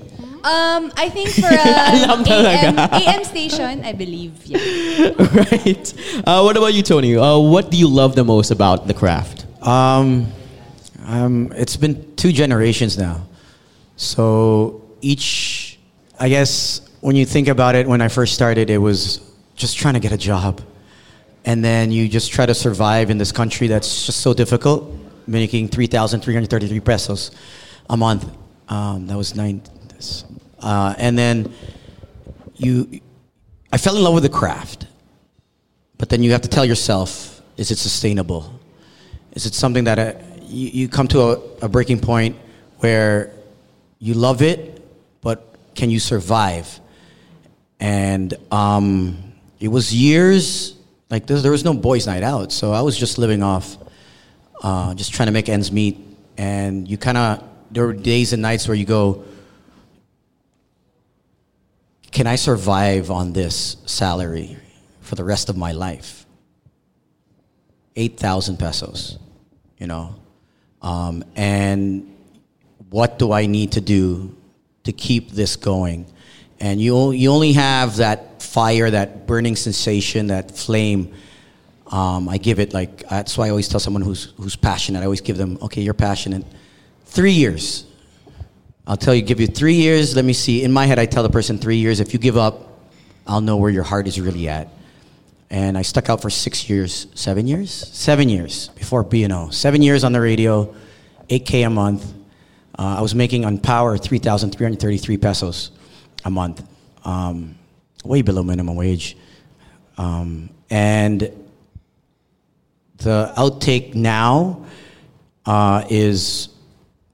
[0.46, 2.78] Um, I think for Alam a talaga.
[2.78, 5.10] AM, AM station, I believe, yeah.
[5.34, 5.94] right.
[6.24, 7.18] Uh, what about you, Tony?
[7.18, 9.48] Uh, what do you love the most about the craft?
[9.66, 10.28] Um,
[11.06, 13.26] um, it's been two generations now.
[13.96, 15.80] So each,
[16.20, 19.22] I guess, when you think about it, when I first started, it was
[19.56, 20.62] just trying to get a job.
[21.46, 24.94] And then you just try to survive in this country that's just so difficult,
[25.26, 27.32] making 3,333 pesos
[27.90, 28.30] a month.
[28.70, 29.64] Um, that was nine.
[30.60, 31.54] Uh, and then
[32.56, 33.02] you,
[33.72, 34.88] I fell in love with the craft.
[35.98, 38.60] But then you have to tell yourself, is it sustainable?
[39.34, 41.32] Is it something that uh, you, you come to a,
[41.66, 42.36] a breaking point
[42.80, 43.32] where
[44.00, 44.60] you love it,
[45.22, 46.80] but can you survive?
[47.80, 50.76] And um, it was years,
[51.10, 53.78] like there, there was no boys' night out, so I was just living off,
[54.64, 55.98] uh, just trying to make ends meet.
[56.38, 59.24] And you kind of, there were days and nights where you go,
[62.16, 64.56] can I survive on this salary
[65.02, 66.26] for the rest of my life?
[67.96, 69.18] eight thousand pesos.
[69.78, 70.16] You know,
[70.82, 72.16] um, and
[72.90, 74.36] what do I need to do
[74.86, 76.06] to keep this going?
[76.62, 81.14] And you, you only have that fire, that burning sensation, that flame.
[81.88, 85.02] Um, I give it like that's why I always tell someone who's who's passionate.
[85.02, 86.46] I always give them, okay, you're passionate.
[87.06, 87.86] Three years.
[88.88, 90.16] I'll tell you, give you three years.
[90.16, 90.64] Let me see.
[90.64, 92.00] In my head, I tell the person three years.
[92.00, 92.70] If you give up,
[93.26, 94.70] I'll know where your heart is really at.
[95.50, 99.54] And I stuck out for six years, seven years, seven years before BNO.
[99.54, 100.76] Seven years on the radio,
[101.30, 102.06] 8K a month.
[102.78, 105.72] Uh, I was making on power 3,333 pesos
[106.24, 106.64] a month,
[107.06, 107.56] um,
[108.04, 109.18] way below minimum wage.
[109.98, 111.32] Um, and
[112.98, 114.66] the outtake now
[115.46, 116.50] uh, is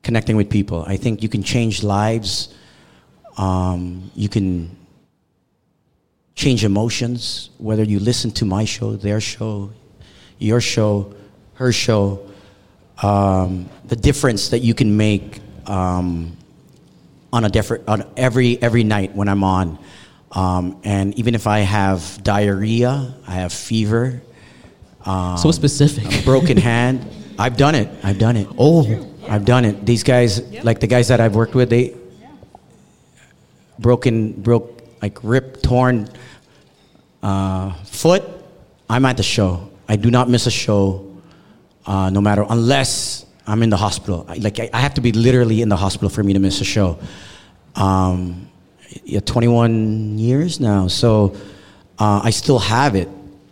[0.03, 0.83] connecting with people.
[0.87, 2.53] I think you can change lives.
[3.37, 4.75] Um, you can
[6.35, 9.71] change emotions, whether you listen to my show, their show,
[10.39, 11.13] your show,
[11.55, 12.27] her show.
[13.03, 16.37] Um, the difference that you can make um,
[17.33, 19.79] on a different on every every night when I'm on,
[20.33, 24.21] um, and even if I have diarrhea, I have fever,
[25.05, 26.23] um, So specific.
[26.25, 27.07] broken hand.
[27.39, 27.89] I've done it.
[28.03, 28.47] I've done it.
[28.57, 29.07] Oh.
[29.29, 29.86] I've done it.
[29.86, 31.95] These guys, like the guys that I've worked with, they
[33.79, 36.10] broken, broke, like ripped, torn
[37.23, 38.23] uh, foot.
[38.89, 39.69] I'm at the show.
[39.88, 41.17] I do not miss a show,
[41.86, 44.25] uh, no matter unless I'm in the hospital.
[44.27, 46.62] I, like I, I have to be literally in the hospital for me to miss
[46.62, 46.99] a show.
[47.75, 48.47] Um,
[49.03, 51.36] yeah, 21 years now, so
[51.97, 53.10] uh, I still have it.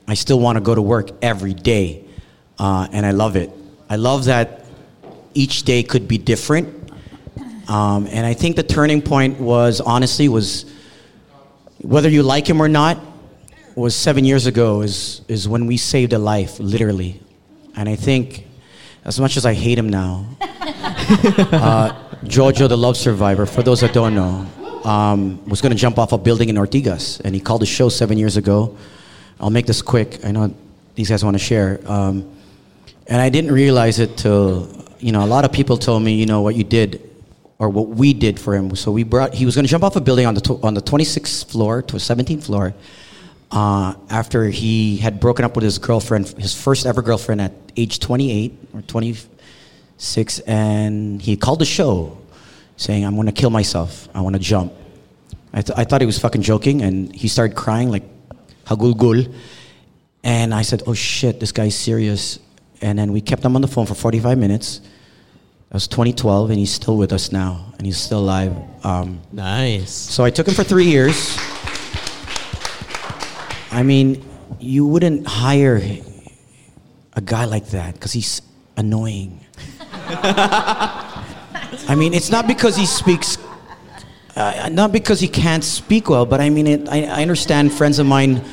[0.07, 2.03] I still want to go to work every day,
[2.57, 3.51] uh, and I love it.
[3.89, 4.58] I love that
[5.33, 6.91] each day could be different.
[7.67, 10.65] Um, and I think the turning point was honestly was
[11.81, 12.99] whether you like him or not
[13.75, 17.21] was seven years ago is is when we saved a life literally,
[17.75, 18.47] and I think
[19.05, 21.93] as much as I hate him now, uh,
[22.25, 24.47] Jojo the love survivor for those that don't know
[24.83, 27.89] um, was going to jump off a building in Ortigas, and he called the show
[27.89, 28.77] seven years ago.
[29.39, 30.25] I'll make this quick.
[30.25, 30.53] I know
[30.95, 31.79] these guys want to share.
[31.85, 32.29] Um,
[33.07, 34.67] and I didn't realize it till,
[34.99, 37.09] you know, a lot of people told me, you know, what you did
[37.57, 38.75] or what we did for him.
[38.75, 40.73] So we brought, he was going to jump off a building on the, tw- on
[40.73, 42.73] the 26th floor to a 17th floor
[43.51, 47.99] uh, after he had broken up with his girlfriend, his first ever girlfriend at age
[47.99, 50.39] 28 or 26.
[50.39, 52.17] And he called the show
[52.77, 54.07] saying, I'm going to kill myself.
[54.13, 54.73] I want to jump.
[55.51, 56.81] I, th- I thought he was fucking joking.
[56.81, 58.03] And he started crying like,
[58.65, 59.33] hagulgul.
[60.23, 62.39] And I said, oh shit, this guy's serious.
[62.81, 64.79] And then we kept him on the phone for 45 minutes.
[65.69, 68.55] That was 2012, and he's still with us now, and he's still alive.
[68.83, 69.91] Um, Nice.
[69.91, 71.37] so I took him for three years.
[73.71, 74.23] I mean,
[74.59, 75.81] you wouldn't hire
[77.13, 78.41] a guy like that because he's
[78.77, 79.39] annoying.
[79.91, 83.37] I mean, it's not because he speaks,
[84.35, 87.99] uh, not because he can't speak well, but I mean, it, I, I understand friends
[87.99, 88.43] of mine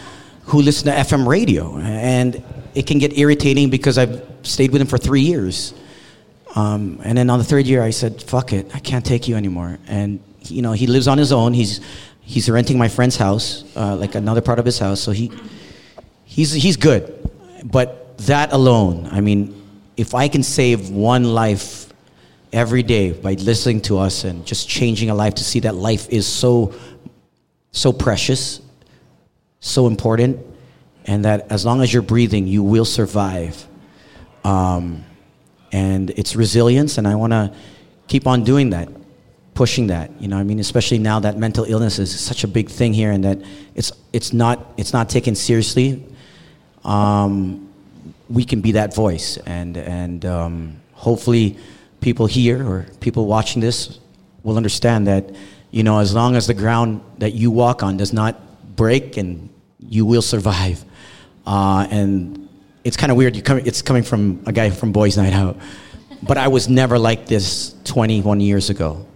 [0.45, 2.43] who listen to FM radio, and
[2.77, 5.73] it can get irritating because I've stayed with him for three years.
[6.55, 9.35] Um, and then on the third year, I said, "Fuck it, I can't take you
[9.35, 11.55] anymore." And you know, he lives on his own.
[11.55, 11.81] He's
[12.21, 15.01] he's renting my friend's house, uh, like another part of his house.
[15.01, 15.33] So he
[16.25, 17.12] he's he's good.
[17.65, 19.55] But that alone, I mean,
[19.97, 21.93] if I can save one life
[22.53, 26.09] every day by listening to us and just changing a life to see that life
[26.11, 26.75] is so
[27.73, 28.61] so precious,
[29.61, 30.39] so important,
[31.07, 33.66] and that as long as you're breathing, you will survive.
[34.45, 35.05] Um,
[35.73, 37.55] and it's resilience, and I want to
[38.09, 38.88] keep on doing that,
[39.55, 40.11] pushing that.
[40.21, 43.11] You know, I mean, especially now that mental illness is such a big thing here,
[43.11, 43.38] and that
[43.75, 46.05] it's it's not it's not taken seriously.
[46.85, 47.69] Um,
[48.29, 51.57] we can be that voice, and and um, hopefully,
[52.01, 53.99] people here or people watching this
[54.42, 55.35] will understand that.
[55.73, 59.51] You know, as long as the ground that you walk on does not break, and
[59.81, 60.85] you will survive.
[61.46, 62.48] Uh, and
[62.85, 63.37] it's kind of weird.
[63.37, 65.56] You come, it's coming from a guy from Boys Night Out,
[66.22, 69.06] but I was never like this 21 years ago.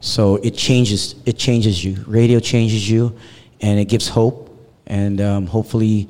[0.00, 1.14] So it changes.
[1.24, 2.02] It changes you.
[2.06, 3.16] Radio changes you,
[3.60, 4.42] and it gives hope.
[4.86, 6.08] And um, hopefully,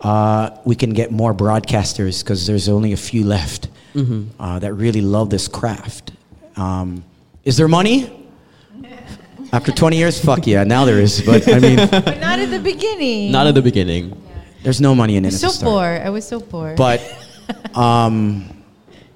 [0.00, 3.68] uh, we can get more broadcasters because there's only a few left
[4.38, 6.12] uh, that really love this craft.
[6.56, 7.02] Um,
[7.44, 8.12] is there money?
[9.52, 11.22] After 20 years, fuck yeah, now there is.
[11.22, 13.32] But I mean, But not at the beginning.
[13.32, 14.22] Not at the beginning.
[14.66, 15.32] There's no money in it.
[15.32, 15.84] at so poor.
[15.84, 16.74] I was so poor.
[16.74, 17.00] But,
[17.76, 18.64] um,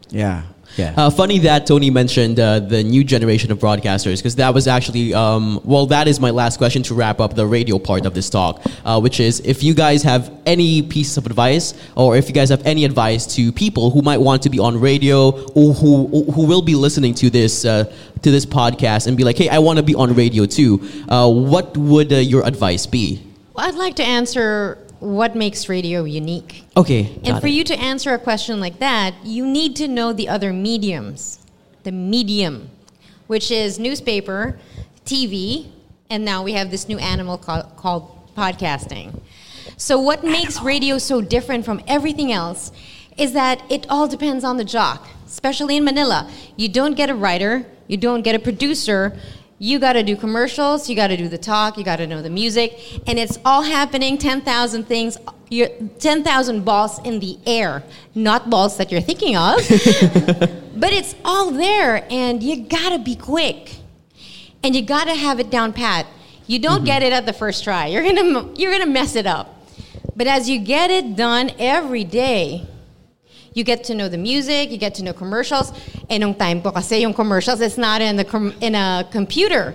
[0.09, 0.45] yeah.
[0.77, 0.95] Yeah.
[0.97, 5.13] Uh, funny that Tony mentioned uh, the new generation of broadcasters because that was actually
[5.13, 8.31] um, well, that is my last question to wrap up the radio part of this
[8.31, 12.33] talk, uh, which is if you guys have any pieces of advice or if you
[12.33, 16.07] guys have any advice to people who might want to be on radio or who
[16.31, 19.59] who will be listening to this uh, to this podcast and be like, hey, I
[19.59, 20.81] want to be on radio too.
[21.09, 23.21] Uh, what would uh, your advice be?
[23.55, 26.65] Well, I'd like to answer what makes radio unique.
[26.77, 27.19] Okay.
[27.25, 27.53] And for it.
[27.53, 31.39] you to answer a question like that, you need to know the other mediums.
[31.83, 32.69] The medium,
[33.27, 34.59] which is newspaper,
[35.07, 35.69] TV,
[36.11, 39.21] and now we have this new animal called, called podcasting.
[39.77, 42.71] So, what makes radio so different from everything else
[43.17, 46.31] is that it all depends on the jock, especially in Manila.
[46.57, 49.17] You don't get a writer, you don't get a producer.
[49.63, 52.23] You got to do commercials, you got to do the talk, you got to know
[52.23, 55.19] the music, and it's all happening 10,000 things,
[55.51, 55.69] you're
[55.99, 57.83] 10,000 balls in the air,
[58.15, 59.57] not balls that you're thinking of.
[60.77, 63.77] but it's all there, and you got to be quick.
[64.63, 66.07] And you got to have it down pat.
[66.47, 66.87] You don't mm-hmm.
[66.87, 67.89] get it at the first try.
[67.89, 69.67] You're going to you're going to mess it up.
[70.17, 72.67] But as you get it done every day,
[73.53, 75.73] you get to know the music, you get to know commercials.
[76.09, 79.75] Nung time ko kasi yung commercials, it's not in, the com- in a computer.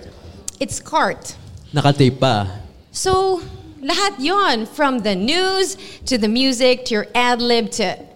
[0.60, 1.36] It's cart.
[1.72, 2.50] Nakatape pa.
[2.90, 3.42] So,
[3.82, 8.06] lahat yon from the news to the music to your ad lib to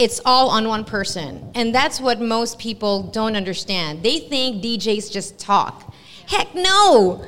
[0.00, 1.52] it's all on one person.
[1.54, 4.02] And that's what most people don't understand.
[4.02, 5.92] They think DJs just talk.
[6.26, 7.22] Heck no!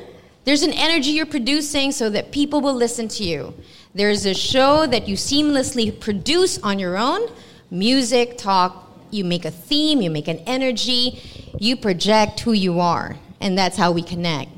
[0.45, 3.53] There's an energy you're producing so that people will listen to you.
[3.95, 7.29] There's a show that you seamlessly produce on your own
[7.73, 11.21] music, talk, you make a theme, you make an energy,
[11.59, 13.17] you project who you are.
[13.41, 14.51] And that's how we connect.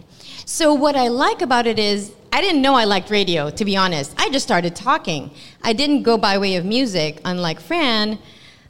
[0.45, 3.77] So, what I like about it is, I didn't know I liked radio, to be
[3.77, 4.13] honest.
[4.19, 5.31] I just started talking.
[5.63, 8.19] I didn't go by way of music, unlike Fran.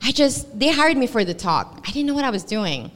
[0.02, 1.82] I just, they hired me for the talk.
[1.88, 2.92] I didn't know what I was doing.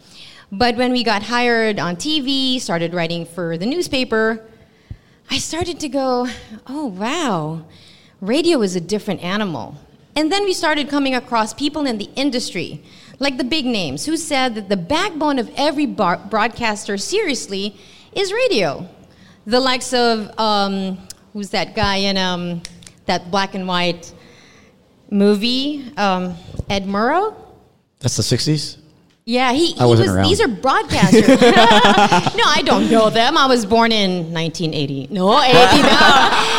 [0.52, 4.44] But when we got hired on TV, started writing for the newspaper,
[5.30, 6.28] I started to go,
[6.66, 7.64] oh, wow,
[8.20, 9.76] radio is a different animal.
[10.18, 12.82] And then we started coming across people in the industry,
[13.20, 17.76] like the big names, who said that the backbone of every bar- broadcaster, seriously,
[18.14, 18.88] is radio.
[19.46, 20.98] The likes of, um,
[21.32, 22.62] who's that guy in um,
[23.06, 24.12] that black and white
[25.08, 26.34] movie, um,
[26.68, 27.36] Ed Murrow?
[28.00, 28.78] That's the 60s?
[29.24, 30.24] Yeah, he, he was, around.
[30.24, 31.28] these are broadcasters.
[32.36, 33.38] no, I don't know them.
[33.38, 35.08] I was born in 1980.
[35.12, 35.82] No, 80.
[35.82, 36.57] No.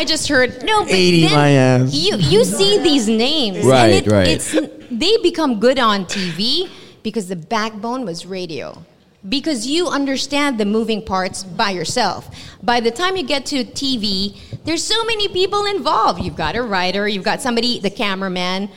[0.00, 0.84] You just no, I just heard no.
[0.84, 1.94] But 80 then my ass.
[1.94, 4.28] You you see these names, Right, and it, right.
[4.28, 4.52] It's
[4.90, 6.68] they become good on TV
[7.02, 8.84] because the backbone was radio.
[9.26, 12.28] Because you understand the moving parts by yourself.
[12.62, 16.22] By the time you get to TV, there's so many people involved.
[16.22, 18.68] You've got a writer, you've got somebody, the cameraman,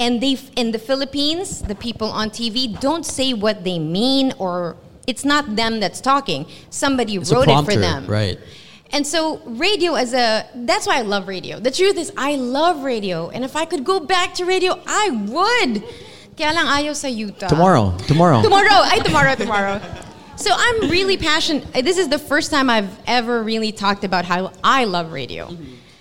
[0.00, 4.76] and they in the Philippines, the people on TV don't say what they mean, or
[5.06, 6.46] it's not them that's talking.
[6.70, 8.06] Somebody It's a wrote it for them.
[8.06, 8.38] right?
[8.90, 11.60] And so radio as a that's why I love radio.
[11.60, 13.28] The truth is I love radio.
[13.28, 15.84] And if I could go back to radio, I would.
[16.36, 17.48] Kaya lang ayaw sa Utah.
[17.48, 17.96] Tomorrow.
[18.06, 18.42] Tomorrow.
[18.42, 18.78] Tomorrow.
[18.86, 19.80] Ay, tomorrow, tomorrow.
[20.36, 21.66] So I'm really passionate.
[21.84, 25.50] This is the first time I've ever really talked about how I love radio.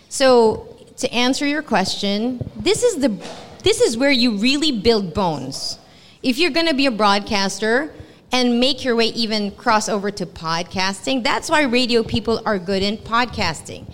[0.10, 3.10] So to answer your question, this is the
[3.64, 5.80] this is where you really build bones.
[6.22, 7.92] If you're going to be a broadcaster
[8.32, 12.84] and make your way even cross over to podcasting, that's why radio people are good
[12.84, 13.86] in podcasting.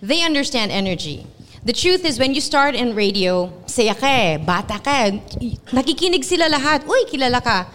[0.00, 1.26] They understand energy.
[1.64, 5.10] The truth is, when you start in radio, saya ka bata ka
[5.76, 7.68] nakikinig sila lahat, uy, kilala ka.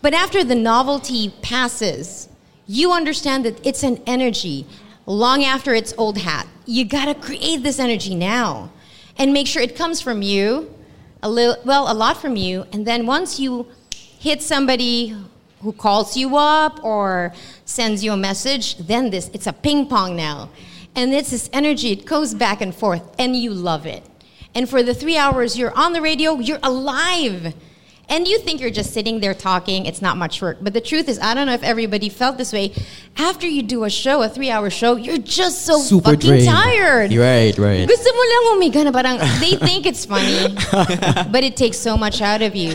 [0.00, 2.28] But after the novelty passes,
[2.66, 4.66] you understand that it's an energy
[5.04, 6.46] long after its old hat.
[6.64, 8.70] You gotta create this energy now
[9.18, 10.72] and make sure it comes from you,
[11.22, 12.64] a little, well, a lot from you.
[12.72, 15.14] And then once you hit somebody
[15.62, 17.32] who calls you up or
[17.64, 20.50] sends you a message, then this, it's a ping pong now.
[20.94, 24.04] And it's this energy, it goes back and forth, and you love it.
[24.54, 27.54] And for the three hours you're on the radio, you're alive.
[28.10, 30.56] And you think you're just sitting there talking, it's not much work.
[30.62, 32.72] But the truth is, I don't know if everybody felt this way.
[33.18, 36.46] After you do a show, a three hour show, you're just so Super fucking drained.
[36.48, 37.12] tired.
[37.12, 37.86] Right, right.
[37.86, 40.54] Gusto mo lang humiga na parang, they think it's funny,
[41.30, 42.72] but it takes so much out of you.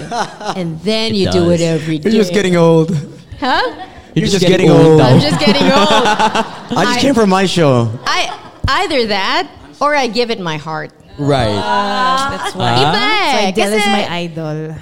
[0.55, 2.11] And then you do it every day.
[2.11, 2.91] You're just getting old.
[3.39, 3.89] Huh?
[4.13, 5.01] You're, just, getting, old.
[5.01, 5.73] I'm just getting old.
[6.77, 7.89] I just came from my show.
[8.05, 8.29] I
[8.67, 9.49] either that
[9.81, 10.91] or I give it my heart.
[11.17, 11.55] Right.
[11.55, 12.13] Ah.
[12.13, 12.37] Ah.
[12.37, 12.73] That's why.
[12.73, 14.75] Iba So Adele is my idol.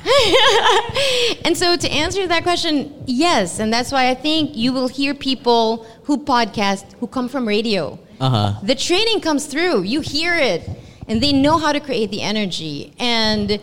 [1.46, 5.14] and so to answer that question, yes, and that's why I think you will hear
[5.14, 8.00] people who podcast who come from radio.
[8.20, 8.60] Uh-huh.
[8.64, 9.84] The training comes through.
[9.84, 10.70] You hear it,
[11.08, 12.94] and they know how to create the energy.
[13.00, 13.60] And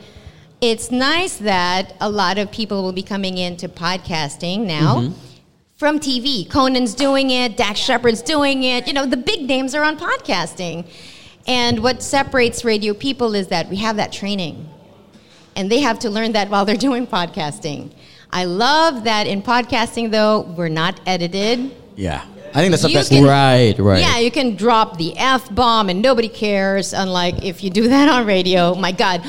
[0.61, 5.01] it's nice that a lot of people will be coming into podcasting now.
[5.01, 5.15] Mm-hmm.
[5.77, 8.89] From TV, Conan's doing it, Dax Shepard's doing it.
[8.89, 10.85] You know, the big names are on podcasting.
[11.49, 14.69] And what separates radio people is that we have that training.
[15.57, 17.91] And they have to learn that while they're doing podcasting.
[18.31, 21.75] I love that in podcasting, though, we're not edited.
[21.97, 22.23] Yeah.
[22.55, 23.27] I think that's the You best can- thing.
[23.27, 24.01] Right, right.
[24.01, 26.93] Yeah, you can drop the F bomb and nobody cares.
[26.93, 29.23] Unlike if you do that on radio, my God.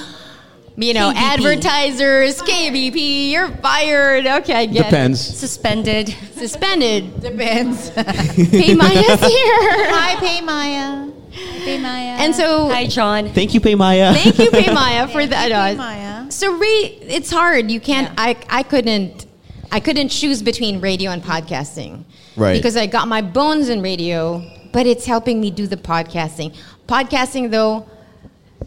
[0.77, 1.15] You know, KBP.
[1.17, 4.25] advertisers, KBP, you're fired.
[4.25, 4.83] Okay, I get it.
[4.85, 5.19] Depends.
[5.19, 6.15] Suspended.
[6.35, 7.19] Suspended.
[7.21, 7.89] Depends.
[7.91, 9.89] PayMaya's here.
[9.91, 11.13] Hi, PayMaya.
[11.39, 12.19] PayMaya.
[12.19, 13.29] And so, Hi, John.
[13.29, 14.13] Thank you, PayMaya.
[14.13, 15.49] thank you, Pay Maya, for that.
[15.49, 16.31] Pay Uh, Maya.
[16.31, 17.71] So, re- it's hard.
[17.71, 18.07] You can't.
[18.09, 18.15] Yeah.
[18.27, 19.25] I I couldn't.
[19.71, 22.03] I couldn't choose between radio and podcasting.
[22.35, 22.53] Right.
[22.57, 26.55] Because I got my bones in radio, but it's helping me do the podcasting.
[26.87, 27.85] Podcasting, though,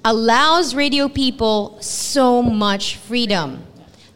[0.04, 3.64] allows radio people so much freedom.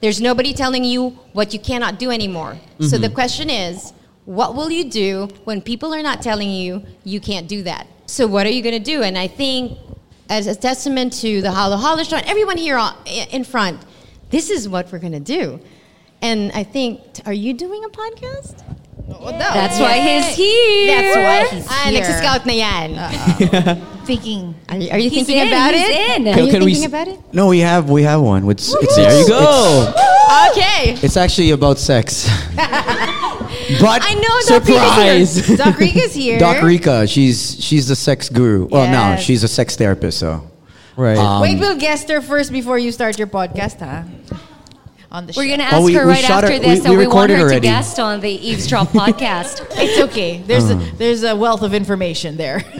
[0.00, 2.58] There's nobody telling you what you cannot do anymore.
[2.80, 3.92] So the question is,
[4.26, 7.86] what will you do when people are not telling you you can't do that?
[8.16, 9.02] So what are you going to do?
[9.02, 9.78] And I think,
[10.30, 13.84] as a testament to the Hollow Hollow Show and everyone here on, in front,
[14.30, 15.60] this is what we're going to do.
[16.22, 18.56] And I think, are you doing a podcast?
[19.38, 20.96] That's why he's here.
[20.96, 21.16] That's
[21.52, 22.00] why he's Ah, here.
[22.00, 23.82] nagsiscout na yan.
[24.06, 24.54] Thinking.
[24.70, 26.20] Are you, are you thinking in, about he's it?
[26.20, 26.28] in.
[26.28, 27.20] Are Can- you can we thinking s- about it?
[27.34, 28.48] No, we have we have one.
[28.50, 29.92] It's, it's There you it's- go.
[30.52, 30.92] Okay.
[30.94, 32.24] It's, it's actually about sex.
[33.80, 35.56] but I know Doc Surprise.
[35.56, 36.38] Doc Rika's here.
[36.46, 38.66] Doc Rika, she's she's the sex guru.
[38.66, 39.22] Well, no, Yes.
[39.22, 40.18] she's a sex therapist.
[40.18, 40.42] So
[40.96, 41.18] Right.
[41.18, 44.04] Um, Wait, we'll guest her first before you start your podcast, huh?
[45.10, 45.40] On the show.
[45.40, 47.06] We're gonna Oh, ask we- her we right after her- this, we- and we we,
[47.06, 47.60] want recorded her to already.
[47.68, 49.64] guest on the Eavesdrop podcast.
[49.72, 50.38] It's okay.
[50.46, 52.62] There's a, there's a wealth of information there.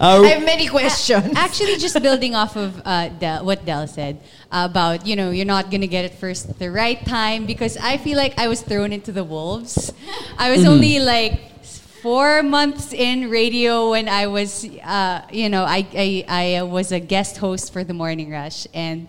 [0.00, 1.32] I have many questions.
[1.36, 4.18] Actually, just building off of uh, Del, what Del said
[4.50, 7.76] about, you know, you're not going to get it first at the right time because
[7.76, 9.92] I feel like I was thrown into the wolves.
[10.38, 11.54] I was only like
[12.02, 16.90] four months in radio when I was, uh, you know, I, I, I uh, was
[16.90, 18.66] a guest host for the Morning Rush.
[18.74, 19.06] And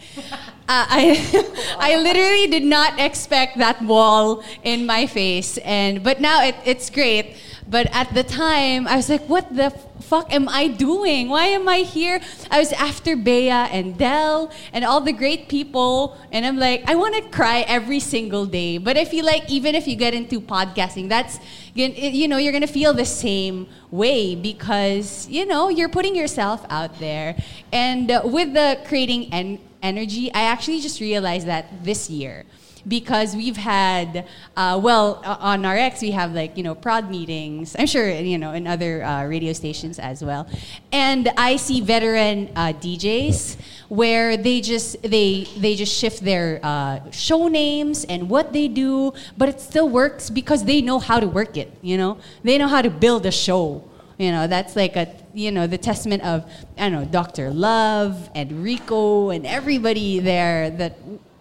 [0.70, 5.57] uh, I, I literally did not expect that wall in my face.
[5.59, 7.36] And, but now it, it's great.
[7.68, 11.30] But at the time, I was like, what the fuck am I doing?
[11.30, 12.22] Why am I here?
[12.51, 16.18] I was after Bea and Del and all the great people.
[16.32, 18.78] And I'm like, I want to cry every single day.
[18.78, 21.39] But I feel like even if you get into podcasting, that's,
[21.74, 26.99] you know, you're to feel the same way because, you know, you're putting yourself out
[26.99, 27.36] there.
[27.72, 32.46] And with the creating en- energy, I actually just realized that this year
[32.88, 34.26] because we've had
[34.58, 38.52] uh, well on RX we have like you know prod meetings I'm sure you know
[38.52, 40.48] in other uh, radio stations as well.
[40.92, 43.58] And I see veteran uh, DJs
[43.90, 49.14] where they just they they just shift their uh, show names and what they do
[49.38, 52.18] but it still works because they know how to work it you know?
[52.44, 53.84] They know how to build a show
[54.24, 57.52] you know, that's like a you know the testament of I don't know Dr.
[57.52, 60.98] Love and Rico and everybody there that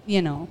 [0.06, 0.48] you know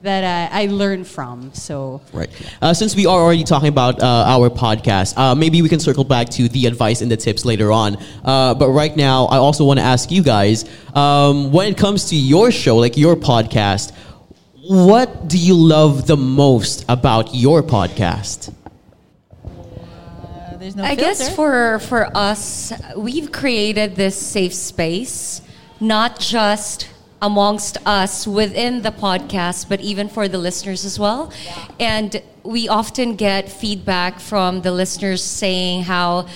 [0.00, 1.52] that I, I learned from.
[1.52, 2.30] So Right.
[2.62, 6.04] Uh, since we are already talking about uh, our podcast, uh, maybe we can circle
[6.04, 7.96] back to the advice and the tips later on.
[8.24, 10.64] Uh, but right now, I also want to ask you guys
[10.94, 13.92] um, when it comes to your show, like your podcast,
[14.68, 18.54] what do you love the most about your podcast?
[20.64, 21.02] There's no I filter.
[21.02, 25.42] guess for for us, we've created this safe space,
[25.78, 26.88] not just
[27.20, 31.30] amongst us within the podcast, but even for the listeners as well.
[31.78, 36.28] And we often get feedback from the listeners saying how,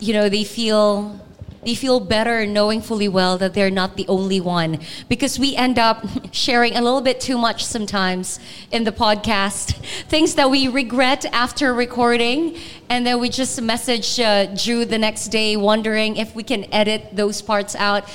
[0.00, 1.20] you know, they feel
[1.66, 4.78] they feel better knowing fully well that they're not the only one.
[5.08, 8.38] Because we end up sharing a little bit too much sometimes
[8.70, 9.74] in the podcast.
[10.08, 12.56] Things that we regret after recording.
[12.88, 17.08] And then we just message uh, drew the next day wondering if we can edit
[17.12, 18.08] those parts out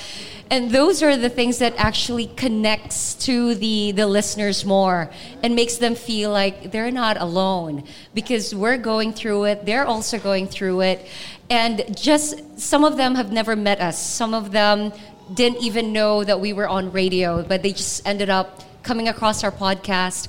[0.52, 5.10] and those are the things that actually connects to the the listeners more
[5.42, 7.82] and makes them feel like they're not alone
[8.12, 11.06] because we're going through it they're also going through it.
[11.48, 13.98] And just some of them have never met us.
[14.00, 14.92] Some of them
[15.32, 19.42] didn't even know that we were on radio but they just ended up coming across
[19.44, 20.28] our podcast.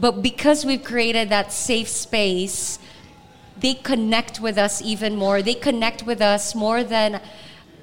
[0.00, 2.80] But because we've created that safe space
[3.56, 5.42] they connect with us even more.
[5.42, 7.20] They connect with us more than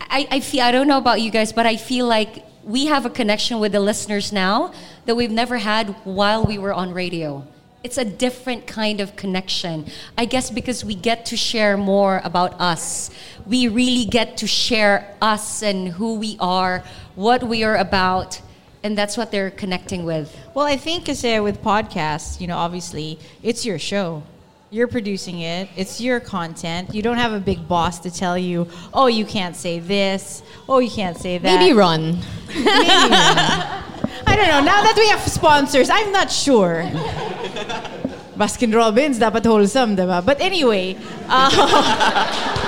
[0.01, 0.61] I, I feel.
[0.63, 3.71] I don't know about you guys, but I feel like we have a connection with
[3.71, 4.73] the listeners now
[5.05, 7.45] that we've never had while we were on radio.
[7.83, 9.85] It's a different kind of connection.
[10.17, 13.09] I guess because we get to share more about us.
[13.45, 16.83] We really get to share us and who we are,
[17.15, 18.41] what we are about.
[18.83, 20.35] and that's what they're connecting with.
[20.53, 24.23] Well, I think kasi with podcasts, you know, obviously it's your show.
[24.69, 25.69] You're producing it.
[25.77, 26.93] It's your content.
[26.93, 30.43] You don't have a big boss to tell you, "Oh, you can't say this.
[30.67, 32.19] Oh, you can't say that." Maybe run.
[34.27, 34.59] I don't know.
[34.59, 36.83] Now that we have sponsors, I'm not sure.
[38.35, 40.19] Baskin Robbins dapat wholesome, diba?
[40.23, 40.97] But anyway,
[41.31, 41.47] uh,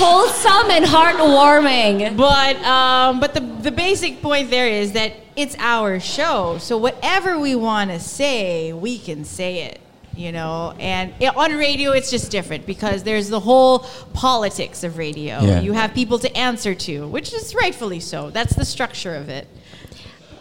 [0.00, 2.16] Wholesome and heartwarming.
[2.16, 6.56] but um, but the the basic point there is that it's our show.
[6.56, 9.80] So whatever we want to say, we can say it.
[10.20, 13.78] You know, and i- on radio it's just different because there's the whole
[14.12, 15.40] politics of radio.
[15.40, 15.60] Yeah.
[15.62, 18.28] You have people to answer to, which is rightfully so.
[18.28, 19.46] That's the structure of it.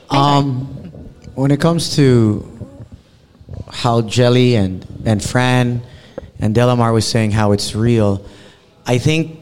[0.10, 0.66] Um,
[1.36, 2.44] when it comes to
[3.72, 5.82] how Jelly and, and Fran
[6.42, 8.26] and Delamar was saying how it's real,
[8.86, 9.40] I think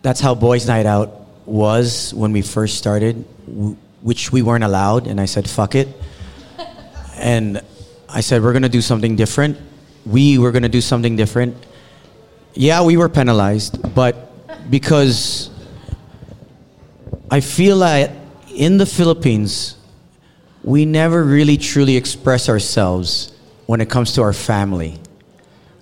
[0.00, 1.10] that's how Boys Night Out
[1.46, 5.06] was when we first started, w- which we weren't allowed.
[5.06, 5.88] And I said, fuck it.
[7.22, 7.60] And
[8.12, 9.56] I said, we're going to do something different.
[10.04, 11.56] We were going to do something different.
[12.54, 15.50] Yeah, we were penalized, but because
[17.30, 18.10] I feel like
[18.54, 19.76] in the Philippines,
[20.64, 23.32] we never really truly express ourselves
[23.66, 24.98] when it comes to our family.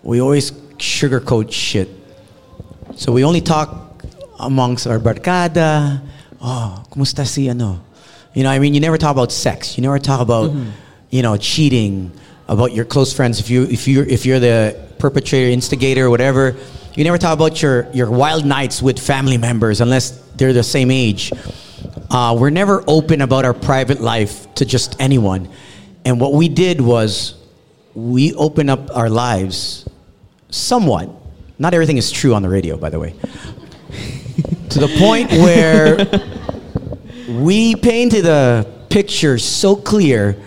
[0.02, 1.88] We always sugarcoat shit.
[2.94, 4.04] So we only talk
[4.38, 6.02] amongst our barkada.
[6.40, 7.80] Oh, kumusta si ano?
[8.34, 9.76] You know, I mean, you never talk about sex.
[9.76, 10.70] You never talk about, mm-hmm.
[11.10, 12.12] You know, cheating,
[12.48, 13.38] about your close friends.
[13.40, 16.56] If you if you if you're the perpetrator, instigator, whatever,
[16.94, 20.90] you never talk about your your wild nights with family members unless they're the same
[20.90, 21.32] age.
[22.10, 25.48] Uh, we're never open about our private life to just anyone.
[26.04, 27.34] And what we did was
[27.94, 29.86] we open up our lives
[30.48, 31.10] somewhat.
[31.58, 33.10] Not everything is true on the radio, by the way.
[34.70, 36.06] to the point where
[37.42, 40.40] we painted a picture so clear.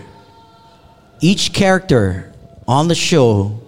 [1.22, 2.34] Each character
[2.67, 3.59] on the show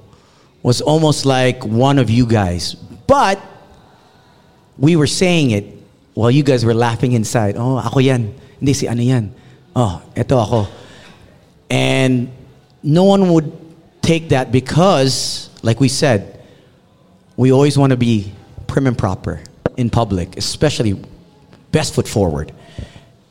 [0.64, 2.74] was almost like one of you guys.
[3.06, 3.40] But
[4.78, 5.66] we were saying it
[6.14, 7.56] while you guys were laughing inside.
[7.58, 8.34] Oh, ako yan.
[8.60, 9.34] Hindi, si ano yan.
[9.76, 10.68] Oh, eto ako.
[11.70, 12.32] And
[12.82, 13.52] no one would
[14.02, 16.40] take that because, like we said,
[17.38, 18.32] we always want to be
[18.68, 19.42] prim and proper
[19.78, 21.00] in public, especially
[21.72, 22.52] best foot forward.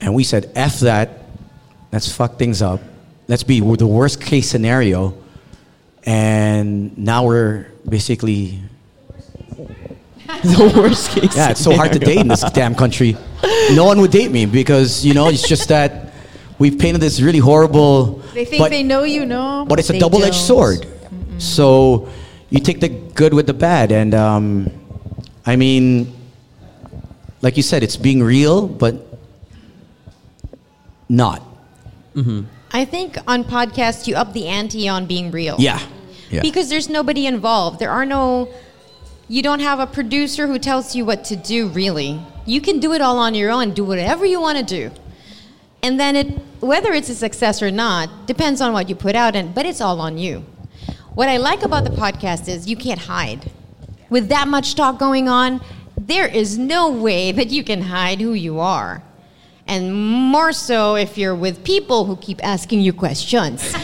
[0.00, 1.22] And we said, F that,
[1.92, 2.80] let's fuck things up.
[3.28, 5.14] Let's be the worst case scenario.
[6.04, 8.60] And now we're basically
[10.42, 11.36] the worst case.
[11.36, 13.16] yeah, it's so hard to date in this damn country.
[13.72, 16.12] No one would date me because you know it's just that
[16.58, 18.22] we've painted this really horrible.
[18.34, 20.42] They think but, they know you, know, but it's a double-edged don't.
[20.42, 20.86] sword.
[21.38, 22.08] So
[22.50, 24.70] you take the good with the bad, and um,
[25.46, 26.12] I mean,
[27.40, 28.94] like you said, it's being real, but
[31.08, 31.42] not.
[32.72, 35.56] I think on podcasts you up the ante on being real.
[35.58, 35.80] Yeah.
[36.30, 36.40] Yeah.
[36.40, 37.78] Because there's nobody involved.
[37.78, 38.48] There are no
[39.28, 42.20] you don't have a producer who tells you what to do really.
[42.44, 44.90] You can do it all on your own, do whatever you want to do.
[45.82, 46.26] And then it
[46.60, 49.80] whether it's a success or not depends on what you put out and but it's
[49.80, 50.44] all on you.
[51.14, 53.50] What I like about the podcast is you can't hide.
[54.08, 55.60] With that much talk going on,
[55.96, 59.02] there is no way that you can hide who you are.
[59.66, 63.62] And more so if you're with people who keep asking you questions.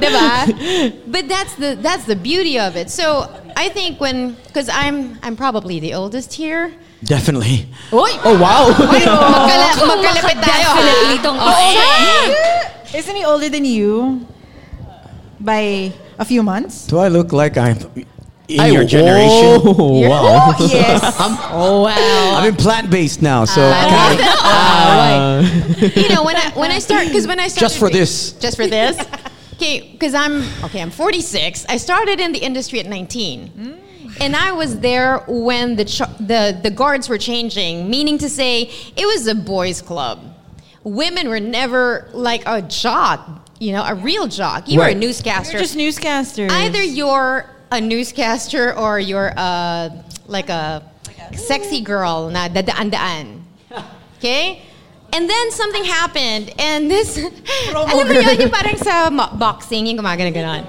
[0.00, 0.96] Diba?
[1.12, 2.90] But that's the that's the beauty of it.
[2.90, 6.72] So I think when because I'm I'm probably the oldest here.
[7.04, 7.66] Definitely.
[7.92, 8.12] Oy!
[8.24, 8.68] Oh wow.
[8.76, 10.68] Magkala- magkalapit tayo.
[10.76, 14.26] Definitely tong oh, Isn't he older than you?
[15.40, 16.86] By a few months?
[16.86, 17.80] Do I look like I'm
[18.50, 19.60] in Ay, your generation?
[19.64, 20.54] Oh, wow.
[20.60, 21.16] yes.
[21.52, 22.34] Oh wow.
[22.38, 25.40] I'm in plant-based now, so Ah,
[25.96, 28.32] you know when I when I start because when I started just for this.
[28.32, 28.96] just for this
[29.54, 33.78] okay because i'm okay i'm 46 i started in the industry at 19
[34.18, 38.70] and i was there when the, ch- the the guards were changing meaning to say
[38.96, 40.18] it was a boys club
[40.82, 44.96] women were never like a jock you know a real jock you were Right.
[44.96, 46.50] a newscaster You're just newscasters.
[46.50, 49.90] either you're a newscaster or you're uh,
[50.26, 50.82] like a
[51.36, 53.44] sexy girl na dadaan-daan.
[54.18, 54.62] Okay?
[55.12, 57.18] And then something happened, and this,
[57.74, 60.66] alam mo yun, yung parang sa mo- boxing, yung gumagana ganon.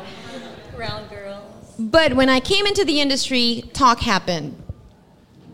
[0.76, 1.46] Brown girls.
[1.78, 4.58] But when I came into the industry, talk happened.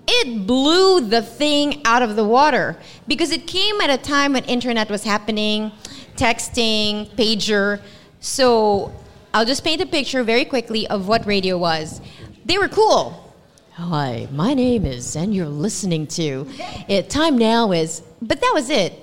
[0.07, 2.77] It blew the thing out of the water
[3.09, 5.73] because it came at a time when internet was happening,
[6.15, 7.81] texting, pager.
[8.21, 8.93] So
[9.37, 12.01] I'll just paint a picture very quickly of what radio was.
[12.43, 13.35] They were cool.
[13.73, 16.47] Hi, my name is, and you're listening to.
[16.87, 18.93] It time now is, but that was it.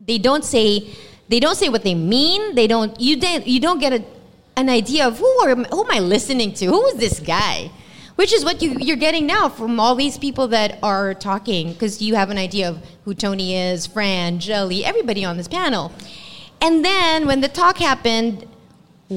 [0.00, 0.90] they don't say
[1.28, 2.56] they don't say what they mean.
[2.56, 4.04] They don't you don't you don't get a,
[4.56, 6.66] an idea of who are who am I listening to?
[6.66, 7.70] Who is this guy?
[8.16, 12.02] Which is what you, you're getting now from all these people that are talking, because
[12.02, 15.92] you have an idea of who Tony is, Fran, Jelly, everybody on this panel.
[16.60, 18.48] And then when the talk happened,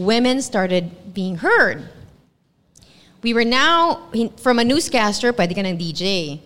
[0.06, 1.88] women started being heard.
[3.24, 6.39] We were now from a newscaster, pwede ka ng DJ.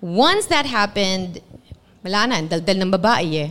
[0.00, 1.40] Once that happened,
[2.04, 3.50] wala na, daldal ng babae eh.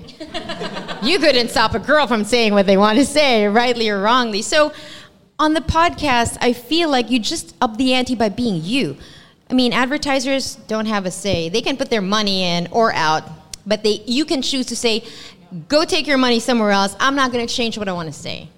[1.03, 4.41] you couldn't stop a girl from saying what they want to say, rightly or wrongly.
[4.41, 4.71] So
[5.37, 8.95] on the podcast, I feel like you just up the ante by being you.
[9.49, 11.49] I mean, advertisers don't have a say.
[11.49, 13.23] They can put their money in or out,
[13.65, 15.03] but they you can choose to say,
[15.67, 16.95] "Go take your money somewhere else.
[16.99, 18.49] I'm not going to change what I want to say."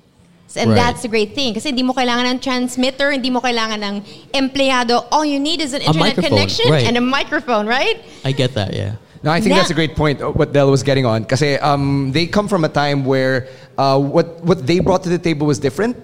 [0.55, 0.75] And Right.
[0.77, 1.53] that's the great thing.
[1.53, 3.95] Kasi hindi mo kailangan ng transmitter, hindi mo kailangan ng
[4.33, 5.05] empleyado.
[5.11, 6.87] All you need is an internet connection right.
[6.87, 7.99] and a microphone, right?
[8.23, 8.95] I get that, yeah.
[9.23, 10.21] No, I think Now- that's a great point.
[10.21, 13.99] uh, What Del was getting on, because um, they come from a time where uh,
[13.99, 15.97] what what they brought to the table was different,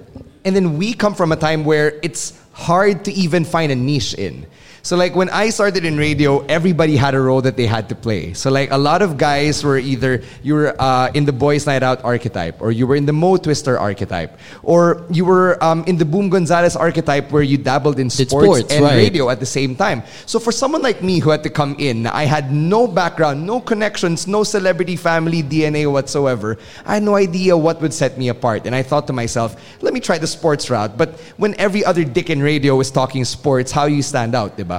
[0.43, 4.13] and then we come from a time where it's hard to even find a niche
[4.17, 4.45] in.
[4.83, 7.95] So like when I started in radio, everybody had a role that they had to
[7.95, 8.33] play.
[8.33, 11.83] So like a lot of guys were either you were uh, in the boys' night
[11.83, 15.95] out archetype, or you were in the Mo Twister archetype, or you were um, in
[15.95, 18.97] the Boom Gonzalez archetype where you dabbled in sports, sports, and right.
[18.97, 20.03] radio at the same time.
[20.25, 23.61] So for someone like me who had to come in, I had no background, no
[23.61, 26.57] connections, no celebrity family DNA whatsoever.
[26.85, 28.65] I had no idea what would set me apart.
[28.65, 30.97] And I thought to myself, let me try the sports route.
[30.97, 34.72] But when every other dick in radio is talking sports, how you stand out, diba?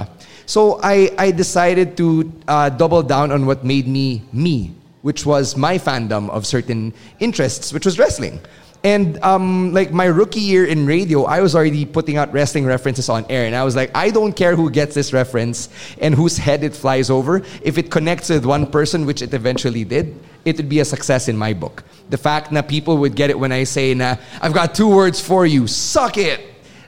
[0.45, 5.55] So I, I decided to uh, double down on what made me me, which was
[5.57, 8.39] my fandom of certain interests, which was wrestling.
[8.85, 13.09] And um, like my rookie year in radio, I was already putting out wrestling references
[13.09, 15.69] on air, and I was like, I don't care who gets this reference
[15.99, 17.41] and whose head it flies over.
[17.63, 20.13] If it connects with one person, which it eventually did,
[20.45, 21.83] it would be a success in my book.
[22.11, 25.19] The fact that people would get it when I say, na, I've got two words
[25.19, 26.41] for you, suck it.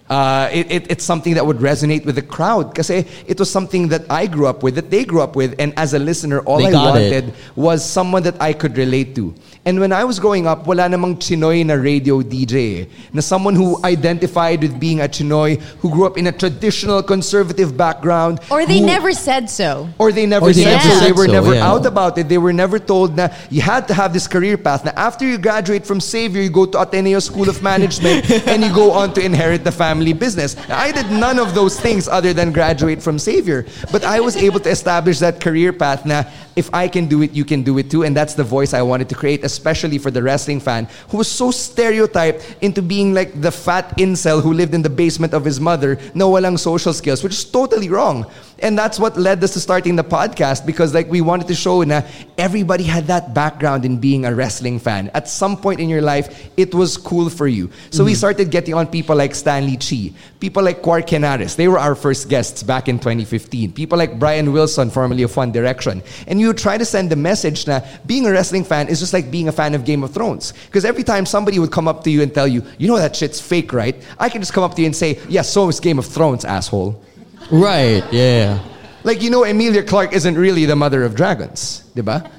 [0.10, 3.89] Uh, it, it, it's something that would resonate with the crowd because it was something
[3.89, 6.60] that I grew up with, that they grew up with, and as a listener, all
[6.60, 7.12] They I got it.
[7.26, 9.36] wanted was someone that I could relate to.
[9.66, 12.88] And when I was growing up, wala namang Chinoy na radio DJ.
[13.12, 17.76] Na someone who identified with being a Chinoy, who grew up in a traditional conservative
[17.76, 18.39] background.
[18.49, 19.89] Or they who- never said so.
[19.99, 20.99] or they never Or they said never so.
[21.03, 21.68] They were so, never yeah.
[21.68, 22.30] out about it.
[22.30, 24.86] They were never told that you had to have this career path.
[24.86, 28.74] Now, after you graduate from Xavier, you go to Ateneo School of Management and you
[28.74, 30.56] go on to inherit the family business.
[30.70, 33.66] I did none of those things other than graduate from Xavier.
[33.91, 36.06] But I was able to establish that career path.
[36.06, 38.04] Now, if I can do it, you can do it too.
[38.04, 41.30] And that's the voice I wanted to create, especially for the wrestling fan who was
[41.30, 45.60] so stereotyped into being like the fat incel who lived in the basement of his
[45.60, 48.26] mother, no walang social skills, which is totally wrong.
[48.60, 51.84] And that's what led us to starting the podcast because like we wanted to show
[51.84, 52.01] na
[52.38, 55.12] everybody had that background in being a wrestling fan.
[55.14, 57.70] At some point in your life, it was cool for you.
[57.91, 58.18] So we mm-hmm.
[58.18, 61.55] started getting on people like Stanley Chi, people like Quark Henares.
[61.55, 63.74] They were our first guests back in 2015.
[63.74, 66.01] People like Brian Wilson, formerly of One Direction.
[66.26, 69.30] And you try to send the message that being a wrestling fan is just like
[69.30, 70.53] being a fan of Game of Thrones.
[70.66, 73.16] Because every time somebody would come up to you and tell you, you know that
[73.16, 73.95] shit's fake, right?
[74.20, 76.43] I can just come up to you and say, yeah, so is Game of Thrones,
[76.43, 77.01] asshole.
[77.52, 78.60] Right, yeah.
[79.04, 82.30] Like you know, Emilia Clarke isn't really the mother of dragons, diba?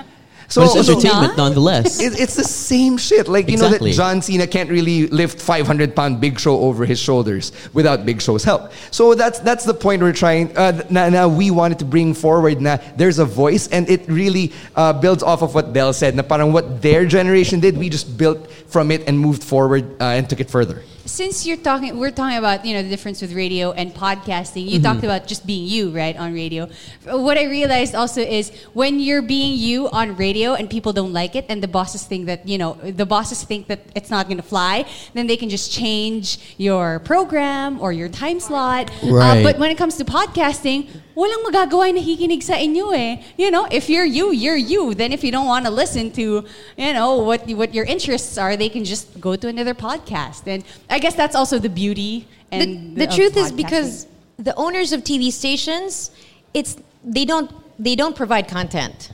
[0.49, 2.01] So, But it's so entertainment nonetheless.
[2.01, 3.29] it, it's the same shit.
[3.29, 6.99] Like you know that John Cena can't really lift 500 pound Big Show over his
[6.99, 8.73] shoulders without Big Show's help.
[8.91, 10.57] So that's that's the point we're trying.
[10.57, 12.63] Uh, now, now we wanted to bring forward.
[12.63, 16.17] Now there's a voice, and it really uh, builds off of what Del said.
[16.17, 20.17] Na parang what their generation did, we just built from it and moved forward uh,
[20.17, 20.83] and took it further.
[21.09, 24.69] Since you're talking, we're talking about you know the difference with radio and podcasting.
[24.69, 26.69] You talked about just being you, right, on radio.
[27.07, 31.35] What I realized also is when you're being you on radio and people don't like
[31.35, 34.37] it, and the bosses think that you know the bosses think that it's not going
[34.37, 34.85] to fly,
[35.15, 38.91] then they can just change your program or your time slot.
[39.03, 43.19] Uh, but when it comes to podcasting, walang magagawa yung nakikinig sa inyo eh.
[43.35, 44.95] You know, if you're you, you're you.
[44.95, 46.47] Then if you don't want to listen to,
[46.79, 50.47] you know, what what your interests are, they can just go to another podcast.
[50.47, 54.07] And I guess that's also the beauty and the, the of truth is because
[54.39, 56.15] the owners of TV stations,
[56.55, 59.11] it's they don't they don't provide content,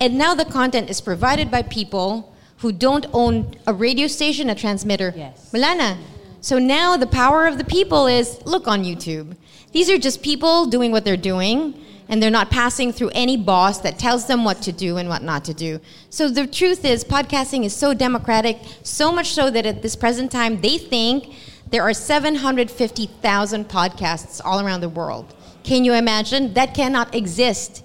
[0.00, 2.32] and now the content is provided by people
[2.64, 5.12] who don't own a radio station, a transmitter.
[5.12, 5.50] Yes.
[5.52, 5.90] Wala na.
[6.40, 9.36] So now the power of the people is look on YouTube.
[9.72, 11.74] These are just people doing what they're doing.
[12.08, 15.22] And they're not passing through any boss that tells them what to do and what
[15.22, 15.80] not to do.
[16.10, 20.30] So the truth is, podcasting is so democratic, so much so that at this present
[20.30, 21.32] time, they think
[21.70, 25.34] there are 750,000 podcasts all around the world.
[25.64, 26.52] Can you imagine?
[26.52, 27.82] That cannot exist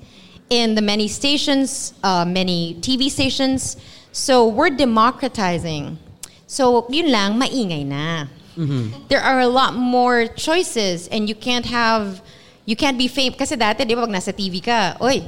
[0.49, 3.77] in the many stations, uh, many TV stations.
[4.11, 5.99] So we're democratizing.
[6.47, 8.27] So yun lang, maingay na.
[8.57, 9.07] Mm-hmm.
[9.07, 12.21] There are a lot more choices and you can't have,
[12.65, 13.37] you can't be famous.
[13.37, 15.21] Kasi dati, di ba, pag nasa TV ka, oy,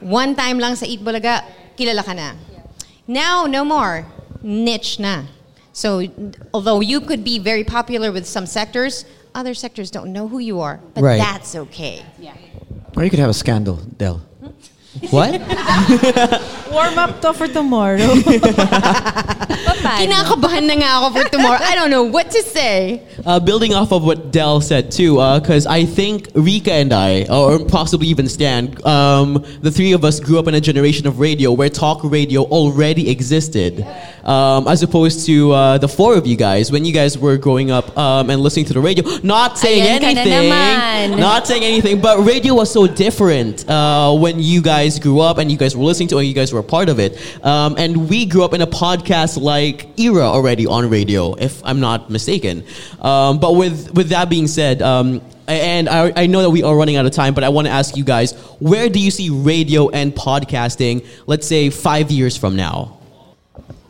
[0.00, 1.42] one time lang sa Eat Bulaga,
[1.76, 2.32] kilala ka na.
[3.06, 4.06] Now, no more.
[4.42, 5.24] Niche na.
[5.72, 6.02] So,
[6.54, 10.60] although you could be very popular with some sectors, other sectors don't know who you
[10.60, 10.80] are.
[10.94, 11.18] But Right.
[11.18, 12.02] that's okay.
[12.96, 14.18] Or you could have a scandal, Del.
[14.42, 14.54] Hmm?
[15.10, 15.40] What?
[16.72, 17.98] Warm up to for tomorrow.
[19.88, 21.60] Kinakabahan na nga ako for tomorrow.
[21.60, 23.02] I don't know what to say.
[23.24, 27.64] Uh, building off of what Del said too, because I think Rika and I, or
[27.64, 31.52] possibly even Stan, um, the three of us grew up in a generation of radio
[31.52, 33.86] where talk radio already existed,
[34.24, 37.70] um, as opposed to uh, the four of you guys when you guys were growing
[37.70, 39.04] up um, and listening to the radio.
[39.22, 41.18] Not saying Ayan ka na anything, naman.
[41.20, 45.50] not saying anything, but radio was so different uh, when you guys grew up and
[45.50, 47.18] you guys were listening to and you guys were a part of it.
[47.44, 51.80] Um, and we grew up in a podcast like era already on radio, if I'm
[51.80, 52.64] not mistaken.
[53.00, 56.76] Um, but with, with that being said, um, and I, I know that we are
[56.76, 59.30] running out of time, but I want to ask you guys where do you see
[59.30, 62.97] radio and podcasting, let's say, five years from now?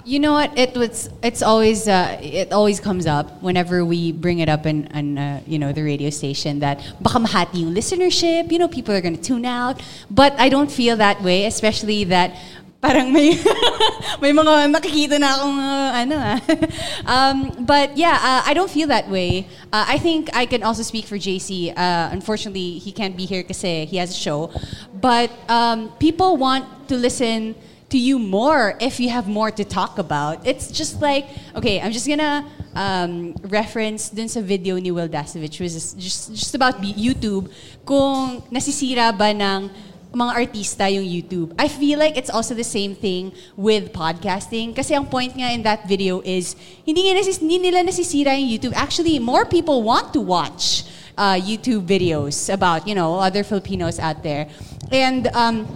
[0.08, 0.56] You know what?
[0.56, 1.10] It was.
[1.22, 1.86] It's always.
[1.86, 5.70] Uh, it always comes up whenever we bring it up in, in uh, you know,
[5.70, 8.50] the radio station that baka mahati yung listenership.
[8.50, 9.84] You know, people are gonna tune out.
[10.08, 12.32] But I don't feel that way, especially that.
[12.80, 13.36] Parang may
[14.22, 16.38] may mga nakikita na akong uh, ano ah.
[17.12, 19.44] um, but yeah, uh, I don't feel that way.
[19.68, 21.76] Uh, I think I can also speak for JC.
[21.76, 24.54] Uh, unfortunately, he can't be here because he has a show.
[24.94, 27.58] But um, people want to listen
[27.90, 30.46] to you more if you have more to talk about.
[30.46, 31.26] It's just like,
[31.56, 36.34] okay, I'm just gonna um, reference dun sa video ni Will Dasovich, which is just,
[36.34, 37.50] just about YouTube,
[37.84, 39.70] kung nasisira ba ng
[40.12, 41.52] mga artista yung YouTube.
[41.58, 44.74] I feel like it's also the same thing with podcasting.
[44.74, 48.48] Kasi ang point nga in that video is, hindi, nga nasis, hindi nila nasisira yung
[48.48, 48.74] YouTube.
[48.76, 50.84] Actually, more people want to watch
[51.16, 54.48] uh, YouTube videos about, you know, other Filipinos out there.
[54.90, 55.68] And um,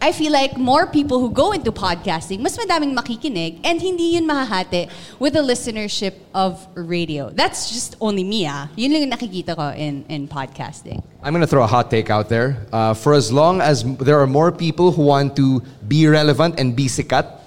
[0.00, 4.28] I feel like more people who go into podcasting, mas madaming makikinig, and hindi yun
[4.28, 7.30] mahahati with the listenership of radio.
[7.30, 8.68] That's just only me, ah.
[8.76, 11.02] Yun lang nakikita ko in, in podcasting.
[11.22, 12.56] I'm going to throw a hot take out there.
[12.72, 16.76] Uh, for as long as there are more people who want to be relevant and
[16.76, 17.40] be sikat,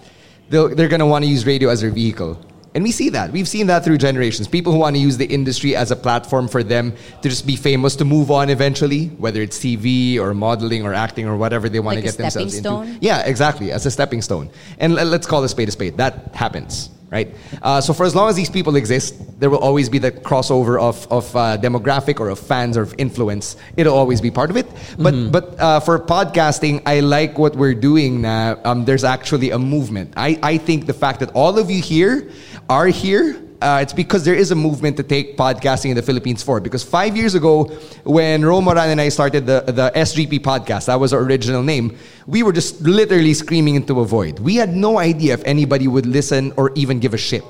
[0.50, 2.38] they're going to want to use radio as their vehicle.
[2.74, 3.32] And we see that.
[3.32, 4.48] We've seen that through generations.
[4.48, 7.58] People who want to use the industry as a platform for them to just be
[7.58, 11.82] famous, to move on eventually, whether it's TV or modeling or acting or whatever they
[11.82, 13.06] want Like to get themselves stepping into.
[13.06, 13.74] Yeah, exactly.
[13.74, 14.50] As a stepping stone.
[14.80, 15.98] And let's call a spade a spade.
[15.98, 17.36] That happens, right?
[17.62, 20.80] Uh, so for as long as these people exist, there will always be the crossover
[20.80, 23.58] of, of uh, demographic or of fans or of influence.
[23.76, 24.68] It'll always be part of it.
[24.98, 28.58] But but uh, for podcasting, I like what we're doing now.
[28.64, 30.14] Um, there's actually a movement.
[30.16, 32.32] I, I think the fact that all of you here
[32.72, 36.42] are here uh, it's because there is a movement to take podcasting in the Philippines
[36.42, 36.64] forward.
[36.64, 37.66] Because five years ago,
[38.04, 41.96] when Ro Moran and I started the, the SGP podcast, that was our original name,
[42.26, 44.40] we were just literally screaming into a void.
[44.40, 47.44] We had no idea if anybody would listen or even give a shit.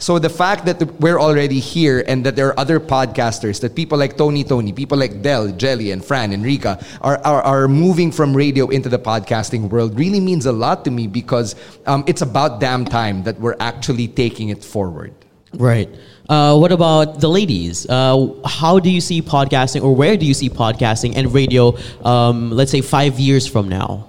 [0.00, 3.98] So the fact that we're already here and that there are other podcasters, that people
[3.98, 8.10] like Tony Tony, people like Del, Jelly, and Fran and Rika are, are, are moving
[8.10, 12.22] from radio into the podcasting world really means a lot to me because um, it's
[12.22, 15.12] about damn time that we're actually taking it forward.
[15.52, 15.90] Right.
[16.30, 17.86] Uh, what about the ladies?
[17.86, 21.76] Uh, how do you see podcasting, or where do you see podcasting and radio?
[22.04, 24.08] Um, let's say five years from now.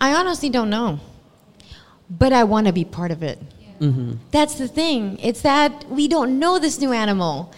[0.00, 1.00] I honestly don't know.
[2.08, 3.40] But I want to be part of it.
[4.30, 5.18] That's the thing.
[5.22, 7.52] It's that we don't know this new animal.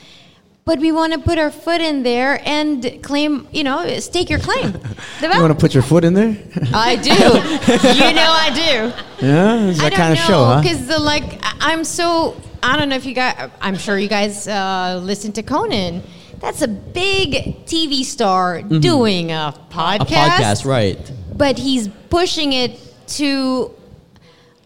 [0.66, 4.39] But we want to put our foot in there and claim, you know, stake your
[4.39, 4.79] claim.
[5.20, 6.37] You want to put your foot in there?
[6.72, 7.11] I do.
[7.11, 9.27] you know I do.
[9.27, 10.61] yeah, it's that kind of show, huh?
[10.62, 12.41] Because the like, I'm so.
[12.62, 13.51] I don't know if you guys.
[13.61, 16.03] I'm sure you guys uh, listen to Conan.
[16.41, 20.01] That's a big TV star doing a podcast.
[20.01, 21.12] A podcast, right?
[21.35, 22.79] But he's pushing it
[23.18, 23.70] to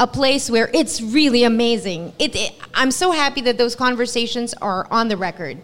[0.00, 2.12] a place where it's really amazing.
[2.18, 5.58] It, it- I'm so happy that those conversations are on the record,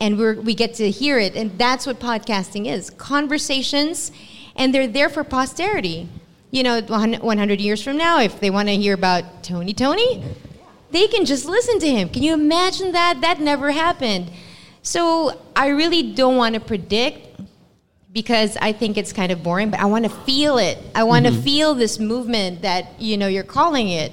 [0.00, 1.34] and we get to hear it.
[1.34, 4.12] And that's what podcasting is: conversations,
[4.56, 6.08] and they're there for posterity.
[6.52, 10.24] You know, 100 years from now, if they want to hear about Tony Tony,
[10.90, 12.08] they can just listen to him.
[12.08, 13.20] Can you imagine that?
[13.20, 14.30] That never happened.
[14.82, 17.29] So I really don't want to predict
[18.12, 20.78] because I think it's kind of boring, but I want to feel it.
[20.94, 24.12] I want to feel this movement that you know you're calling it,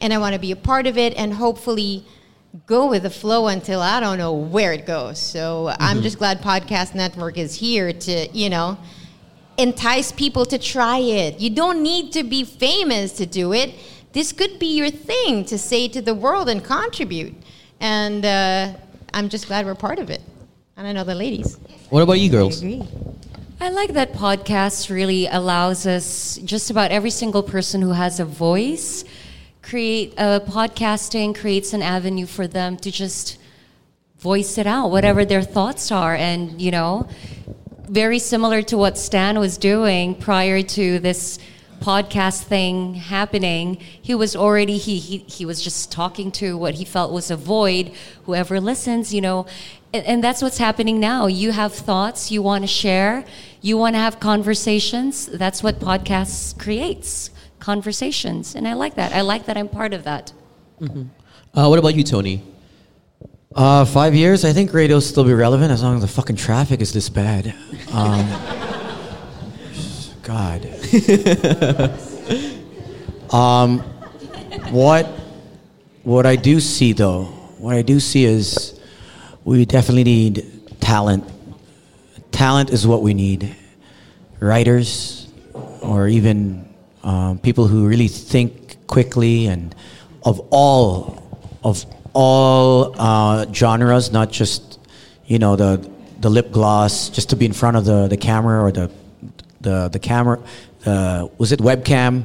[0.00, 2.04] and I want to be a part of it, and hopefully
[2.66, 5.18] go with the flow until I don't know where it goes.
[5.18, 8.78] So I'm just glad Podcast Network is here to you know
[9.56, 11.40] entice people to try it.
[11.40, 13.74] You don't need to be famous to do it.
[14.12, 17.34] This could be your thing to say to the world and contribute.
[17.80, 18.74] And uh,
[19.12, 20.22] I'm just glad we're part of it.
[20.76, 21.58] And I know the ladies.
[21.90, 22.62] What about you girls?
[23.60, 28.24] I like that podcast really allows us, just about every single person who has a
[28.24, 29.04] voice,
[29.62, 33.36] create uh, podcasting creates an avenue for them to just
[34.20, 36.14] voice it out, whatever their thoughts are.
[36.14, 37.08] And, you know,
[37.88, 41.40] very similar to what Stan was doing prior to this
[41.80, 46.84] podcast thing happening he was already he, he he was just talking to what he
[46.84, 47.92] felt was a void
[48.24, 49.46] whoever listens you know
[49.94, 53.24] and, and that's what's happening now you have thoughts you want to share
[53.60, 59.20] you want to have conversations that's what podcasts creates conversations and i like that i
[59.20, 60.32] like that i'm part of that
[61.54, 62.40] Uh, what about you, Tony?
[63.54, 66.36] Uh, five years, I think radio will still be relevant as long as the fucking
[66.36, 67.52] traffic is this bad.
[67.92, 68.28] Um,
[70.22, 70.62] God.
[73.32, 73.80] um,
[74.70, 75.06] what
[76.04, 77.24] what I do see though,
[77.58, 78.78] what I do see is
[79.44, 81.24] we definitely need talent.
[82.30, 83.54] Talent is what we need.
[84.40, 85.28] Writers,
[85.82, 86.68] or even
[87.02, 89.74] um, people who really think quickly and
[90.24, 91.22] of all
[91.64, 94.78] of all uh, genres, not just
[95.26, 95.88] you know the
[96.20, 98.90] the lip gloss, just to be in front of the, the camera or the
[99.60, 100.38] the the camera.
[101.38, 102.24] Was it webcam?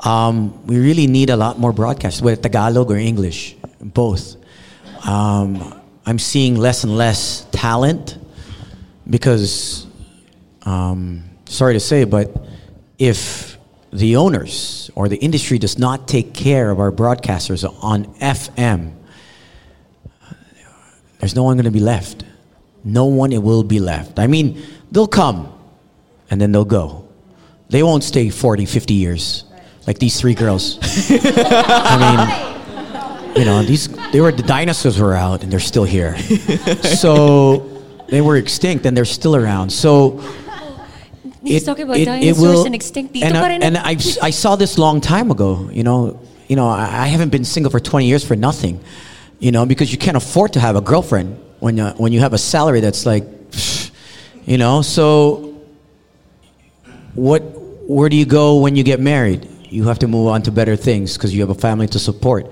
[0.00, 4.36] Um, we really need a lot more broadcasts, whether Tagalog or English, both.
[5.04, 5.74] Um,
[6.06, 8.16] I'm seeing less and less talent
[9.08, 9.86] because,
[10.62, 12.34] um, sorry to say, but
[12.98, 13.58] if
[13.92, 18.92] the owners or the industry does not take care of our broadcasters on FM,
[21.20, 22.24] there's no one going to be left.
[22.84, 24.18] No one will be left.
[24.18, 25.52] I mean, they'll come
[26.30, 27.08] and then they'll go.
[27.70, 29.44] They won't stay 40, 50 years
[29.86, 30.78] like these three girls.
[31.10, 31.96] I
[33.24, 36.16] mean, you know, these they were the dinosaurs were out and they're still here.
[36.82, 37.77] So
[38.08, 39.70] they were extinct and they're still around.
[39.70, 40.20] So
[41.42, 43.14] He's talking about dinosaurs and extinct.
[43.14, 43.90] Dito and, I- and I,
[44.22, 45.70] I saw this long time ago.
[45.72, 48.80] You know, you know, I, I haven't been single for 20 years for nothing.
[49.38, 52.32] You know, because you can't afford to have a girlfriend when you, when you have
[52.32, 53.24] a salary that's like,
[54.44, 54.82] you know.
[54.82, 55.54] So,
[57.14, 57.40] what?
[57.88, 59.48] Where do you go when you get married?
[59.70, 62.46] You have to move on to better things because you have a family to support.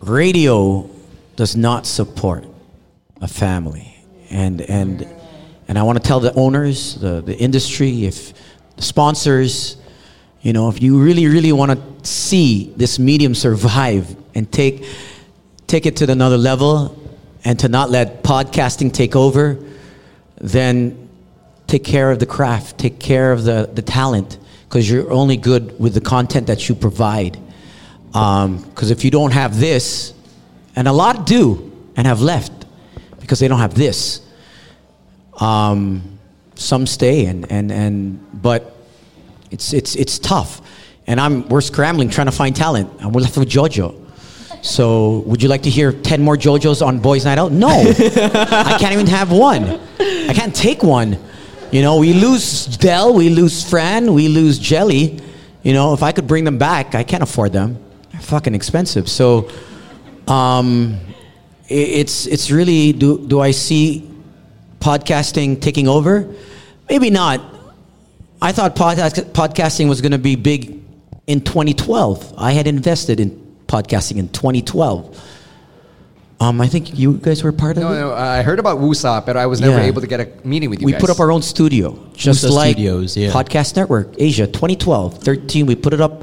[0.00, 0.88] Radio
[1.36, 2.44] does not support
[3.20, 3.96] a family,
[4.30, 5.06] and and
[5.68, 8.32] and I want to tell the owners, the the industry, if
[8.76, 9.76] the sponsors,
[10.42, 14.84] you know, if you really really want to see this medium survive and take
[15.66, 16.98] take it to another level,
[17.44, 19.58] and to not let podcasting take over,
[20.40, 21.08] then
[21.66, 25.78] take care of the craft, take care of the, the talent, because you're only good
[25.78, 27.38] with the content that you provide.
[28.14, 30.14] Um, because if you don't have this,
[30.74, 32.57] and a lot do and have left
[33.28, 34.22] because they don't have this,
[35.34, 36.18] um,
[36.54, 38.74] some stay and, and, and but
[39.50, 40.62] it's, it's, it's tough.
[41.06, 44.06] And I'm, we're scrambling trying to find talent, and we're left with JoJo.
[44.62, 47.52] So, would you like to hear 10 more JoJo's on Boys Night Out?
[47.52, 47.68] No.
[47.68, 49.78] I can't even have one.
[50.00, 51.18] I can't take one.
[51.70, 55.20] You know, we lose Del, we lose Fran, we lose Jelly.
[55.62, 57.78] You know, if I could bring them back, I can't afford them.
[58.10, 59.08] They're fucking expensive.
[59.08, 59.50] So,
[60.26, 60.98] um,
[61.68, 64.10] it's, it's really do, do I see
[64.80, 66.32] podcasting taking over?
[66.88, 67.40] Maybe not.
[68.40, 70.80] I thought podcast, podcasting was going to be big
[71.26, 72.34] in 2012.
[72.38, 73.30] I had invested in
[73.66, 75.24] podcasting in 2012.
[76.40, 77.98] Um, I think you guys were part of No, it.
[77.98, 79.86] no, I heard about Wusa, but I was never Yeah.
[79.86, 81.00] able to get a meeting with you we guys.
[81.00, 83.32] put up our own studio, just Wusa like Studios, yeah.
[83.32, 85.66] Podcast Network Asia 2012, 13.
[85.66, 86.22] We put it up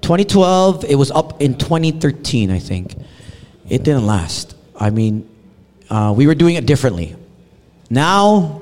[0.00, 0.84] 2012.
[0.88, 2.96] It was up in 2013, I think.
[3.68, 4.51] It didn't last.
[4.82, 5.28] I mean,
[5.88, 7.14] uh, we were doing it differently.
[7.88, 8.60] Now,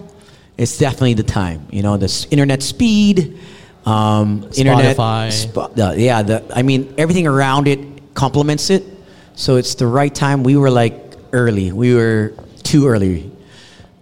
[0.59, 1.67] it's definitely the time.
[1.71, 3.39] You know, this internet speed,
[3.87, 5.29] um, internet, Spotify.
[5.29, 6.23] Spo- the- yeah.
[6.23, 7.81] The, I mean, everything around it
[8.15, 8.85] complements it.
[9.35, 10.43] So it's the right time.
[10.43, 10.95] We were like
[11.33, 11.73] early.
[11.73, 13.31] We were too early.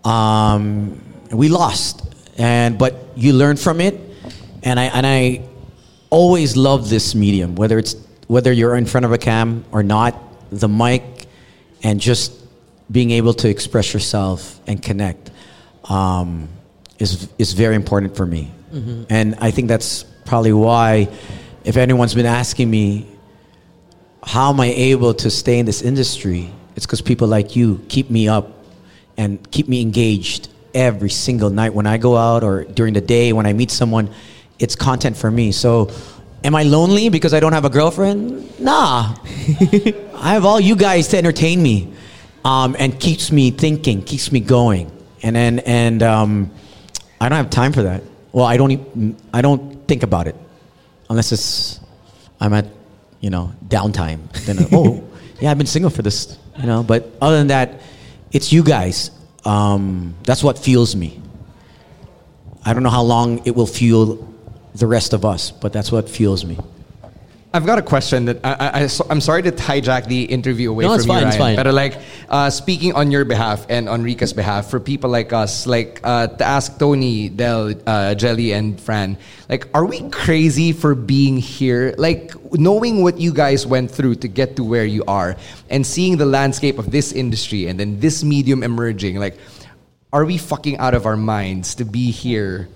[0.04, 1.00] Um,
[1.30, 2.02] we lost,
[2.38, 4.00] and but you learn from it,
[4.62, 5.42] and I and I
[6.10, 7.54] always love this medium.
[7.54, 7.94] Whether it's
[8.26, 10.14] whether you're in front of a cam or not,
[10.50, 11.17] the mic,
[11.82, 12.32] and just
[12.90, 15.30] being able to express yourself and connect
[15.84, 16.48] um,
[16.98, 18.50] is is very important for me.
[19.10, 21.08] And I think that's probably why,
[21.64, 23.06] if anyone's been asking me,
[24.22, 26.50] how am I able to stay in this industry?
[26.76, 28.46] It's because people like you keep me up
[29.16, 33.32] and keep me engaged every single night when I go out or during the day
[33.32, 34.10] when I meet someone.
[34.58, 35.52] It's content for me.
[35.52, 35.90] So,
[36.44, 38.60] am I lonely because I don't have a girlfriend?
[38.60, 39.16] Nah.
[40.14, 41.92] I have all you guys to entertain me,
[42.44, 44.90] um, and keeps me thinking, keeps me going,
[45.22, 46.50] and then and um,
[47.20, 48.02] I don't have time for that.
[48.32, 48.72] Well, I don't.
[48.72, 50.36] even, I don't think about it
[51.10, 51.80] unless it's
[52.40, 52.66] I'm at
[53.20, 54.30] you know downtime.
[54.44, 55.04] Then oh
[55.40, 56.82] yeah, I've been single for this you know.
[56.82, 57.80] But other than that,
[58.32, 59.10] it's you guys.
[59.44, 61.20] Um, that's what fuels me.
[62.64, 64.28] I don't know how long it will fuel
[64.78, 66.58] the rest of us, but that's what fuels me.
[67.54, 70.68] I've got a question that I, I, I, so- I'm sorry to hijack the interview
[70.70, 71.56] away No, from you, fine, it's Ryan.
[71.56, 71.64] fine.
[71.64, 71.98] But like,
[72.28, 76.26] uh, speaking on your behalf and on Rika's behalf, for people like us, like uh,
[76.26, 79.16] to ask Tony, Del, uh, Jelly, and Fran,
[79.48, 81.94] like, are we crazy for being here?
[81.96, 85.34] Like, knowing what you guys went through to get to where you are,
[85.70, 89.38] and seeing the landscape of this industry and then this medium emerging, like,
[90.12, 92.68] are we fucking out of our minds to be here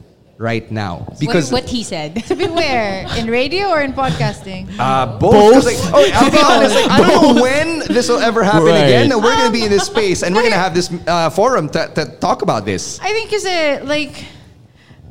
[0.43, 1.07] right now?
[1.23, 2.19] what, what he said.
[2.27, 3.07] To be where?
[3.17, 4.67] In radio or in podcasting?
[4.75, 5.55] Uh, both.
[5.55, 6.75] 'Cause, Like, oh, I'll be honest.
[6.75, 8.91] Like, I don't know when this will ever happen Right.
[8.91, 9.15] again.
[9.15, 11.71] We're going to be in this space, and we're going to have this uh, forum
[11.71, 12.99] to, to talk about this.
[12.99, 14.27] I think kasi like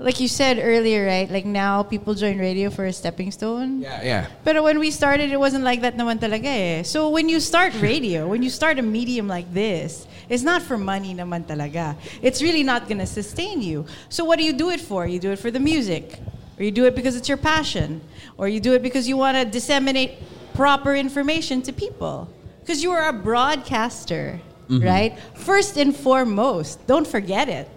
[0.01, 1.29] like you said earlier, right?
[1.29, 3.79] Like now people join radio for a stepping stone.
[3.85, 4.23] Yeah, yeah.
[4.43, 6.83] But when we started, it wasn't like that naman talaga eh.
[6.83, 10.77] So when you start radio, when you start a medium like this, it's not for
[10.77, 11.97] money naman talaga.
[12.21, 13.85] It's really not gonna sustain you.
[14.07, 15.05] So what do you do it for?
[15.05, 16.17] You do it for the music.
[16.57, 17.99] Or you do it because it's your passion.
[18.37, 20.13] Or you do it because you want to disseminate
[20.53, 22.29] proper information to people.
[22.61, 25.19] Because you are a broadcaster, right?
[25.35, 27.67] First and foremost, don't forget it.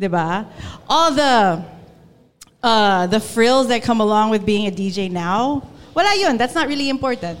[0.00, 0.46] Diba?
[0.88, 1.64] All the
[2.62, 6.36] uh, the frills that come along with being a DJ now, wala yun.
[6.38, 7.38] That's not really important.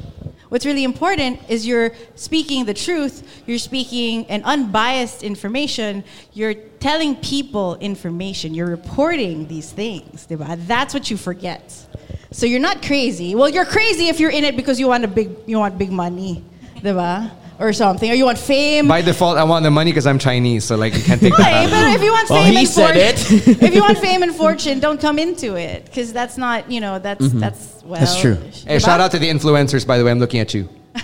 [0.48, 7.16] What's really important is you're speaking the truth, you're speaking an unbiased information, you're telling
[7.16, 10.26] people information, you're reporting these things.
[10.26, 10.58] diba?
[10.66, 11.86] That's what you forget.
[12.30, 13.34] So you're not crazy.
[13.34, 15.92] Well, you're crazy if you're in it because you want a big you want big
[15.92, 16.44] money,
[16.76, 17.30] diba?
[17.58, 18.08] Or something.
[18.08, 18.86] Or you want fame.
[18.86, 21.66] By default, I want the money because I'm Chinese, so like you can't take Why?
[21.66, 21.70] that.
[21.70, 21.96] But out.
[21.96, 23.62] if you want Well, fame he and said fortune, it.
[23.62, 27.00] if you want fame and fortune, don't come into it because that's not, you know,
[27.00, 27.40] that's mm-hmm.
[27.40, 28.00] that's well.
[28.00, 28.34] That's true.
[28.66, 30.10] Hey, shout out to the influencers, by the way.
[30.10, 30.68] I'm looking at you.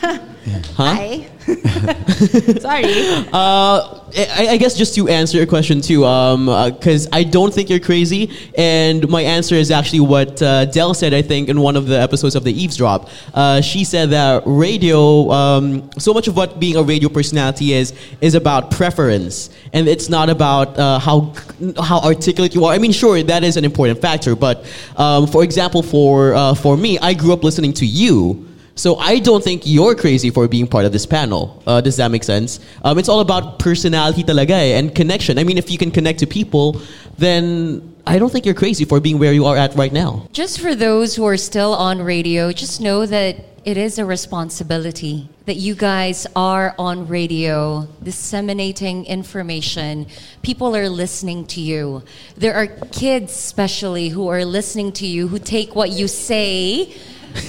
[0.76, 1.26] Hi.
[2.60, 2.84] Sorry.
[3.32, 7.80] Uh, I, I guess just to answer your question too, because I don't think you're
[7.80, 11.12] crazy, and my answer is actually what uh, Del said.
[11.12, 15.30] I think in one of the episodes of the Eavesdrop, uh, she said that radio,
[15.30, 20.08] um, so much of what being a radio personality is, is about preference, and it's
[20.08, 21.34] not about uh, how
[21.82, 22.72] how articulate you are.
[22.72, 24.64] I mean, sure, that is an important factor, but
[24.96, 28.48] um, for example, for uh, for me, I grew up listening to you.
[28.76, 31.62] So I don't think you're crazy for being part of this panel.
[31.66, 32.58] Uh, does that make sense?
[32.82, 35.38] Um, it's all about personality talaga eh, and connection.
[35.38, 36.80] I mean, if you can connect to people,
[37.16, 40.28] then I don't think you're crazy for being where you are at right now.
[40.32, 45.28] Just for those who are still on radio, just know that it is a responsibility
[45.46, 50.06] that you guys are on radio disseminating information.
[50.42, 52.02] People are listening to you.
[52.36, 56.94] There are kids, especially, who are listening to you, who take what you say,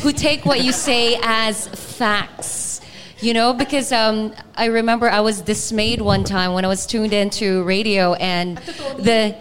[0.01, 2.81] who take what you say as facts.
[3.19, 7.13] You know, because um, I remember I was dismayed one time when I was tuned
[7.13, 9.35] into radio and the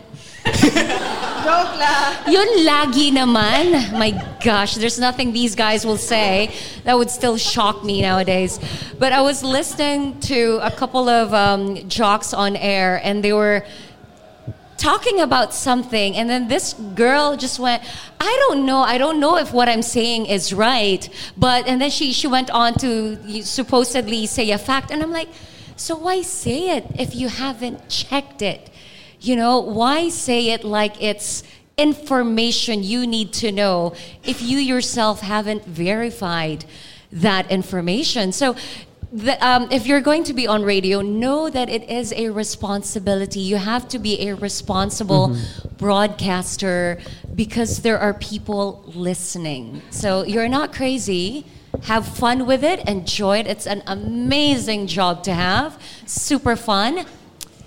[1.45, 2.33] Joke lang.
[2.33, 3.93] Yun lagi naman.
[3.93, 6.49] My gosh, there's nothing these guys will say
[6.85, 8.59] that would still shock me nowadays.
[8.99, 13.65] But I was listening to a couple of um, jocks on air, and they were
[14.77, 17.83] talking about something and then this girl just went
[18.21, 21.91] i don't know i don't know if what i'm saying is right but and then
[21.91, 25.29] she she went on to supposedly say a fact and i'm like
[25.77, 28.71] so why say it if you haven't checked it?
[29.21, 31.43] You know why say it like it's
[31.77, 36.65] information you need to know if you yourself haven't verified
[37.11, 38.33] that information?
[38.33, 38.55] So
[39.15, 43.39] the, um, if you're going to be on radio, know that it is a responsibility.
[43.39, 45.37] You have to be a responsible
[45.79, 46.99] broadcaster
[47.33, 49.83] because there are people listening.
[49.91, 51.47] So you're not crazy.
[51.85, 52.89] Have fun with it.
[52.89, 53.47] Enjoy it.
[53.47, 55.81] It's an amazing job to have.
[56.07, 57.07] Super fun.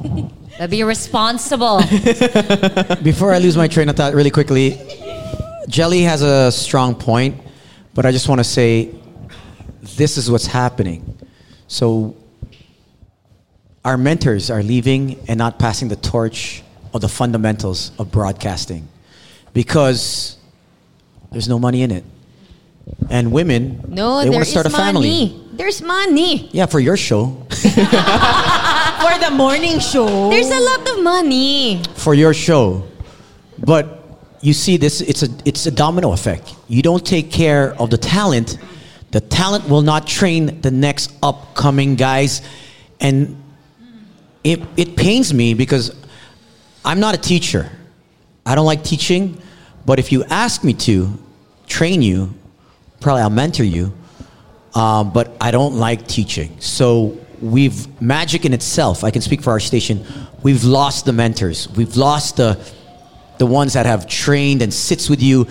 [0.59, 1.77] But be responsible.
[3.03, 4.81] Before I lose my train of thought, really quickly,
[5.69, 7.39] Jelly has a strong point,
[7.93, 8.95] but I just want to say
[9.83, 11.15] this is what's happening.
[11.67, 12.15] So,
[13.83, 16.63] our mentors are leaving and not passing the torch
[16.93, 18.87] of the fundamentals of broadcasting
[19.53, 20.37] because
[21.31, 22.03] there's no money in it.
[23.09, 25.09] And women, No, they want to start a is family.
[25.09, 25.43] money.
[25.53, 26.49] There's money.
[26.53, 27.35] Yeah, for your show.
[27.49, 27.59] for
[29.19, 30.29] the morning show.
[30.29, 31.81] There's a lot of money.
[31.95, 32.87] for your show.
[33.59, 33.95] But
[34.41, 36.55] you see this it's a it's a domino effect.
[36.69, 38.57] You don't take care of the talent,
[39.11, 42.41] the talent will not train the next upcoming guys
[42.99, 43.41] and
[44.43, 45.95] it it pains me because
[46.83, 47.69] I'm not a teacher.
[48.45, 49.41] I don't like teaching,
[49.85, 51.11] but if you ask me to
[51.67, 52.33] train you,
[53.01, 53.93] probably I'll mentor you.
[54.73, 56.55] Um, but I don't like teaching.
[56.59, 59.03] So we've magic in itself.
[59.03, 60.05] I can speak for our station.
[60.43, 61.67] We've lost the mentors.
[61.69, 62.57] We've lost the
[63.37, 65.47] the ones that have trained and sits with you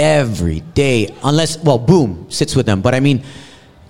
[0.00, 1.14] every day.
[1.22, 2.80] Unless well, boom sits with them.
[2.80, 3.22] But I mean,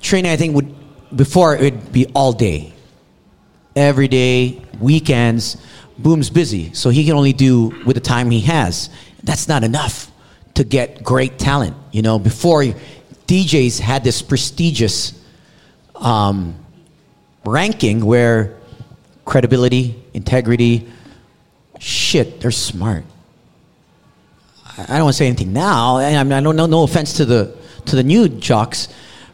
[0.03, 0.75] training I think would
[1.17, 2.73] before it'd be all day,
[3.77, 5.57] every day, weekends.
[5.99, 8.89] Boom's busy, so he can only do with the time he has.
[9.23, 10.11] That's not enough
[10.55, 11.77] to get great talent.
[11.93, 15.13] You know, before DJs had this prestigious
[15.95, 16.57] um,
[17.45, 18.57] ranking where
[19.27, 20.89] credibility, integrity,
[21.79, 23.05] shit, they're smart.
[24.89, 26.67] I don't want to say anything now, and I, mean, I don't know.
[26.67, 27.57] No offense to the
[27.87, 28.89] to the new jocks,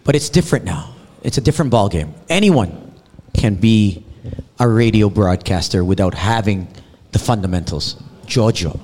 [0.04, 0.94] but it's different now.
[1.22, 2.12] It's a different ballgame.
[2.28, 2.92] Anyone
[3.34, 4.04] can be
[4.58, 6.68] a radio broadcaster without having
[7.12, 7.96] the fundamentals.
[8.26, 8.78] Jojo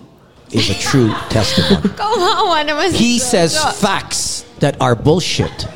[0.52, 1.88] is a true testimony.
[1.94, 5.66] Kawawa naman si He says facts that are bullshit.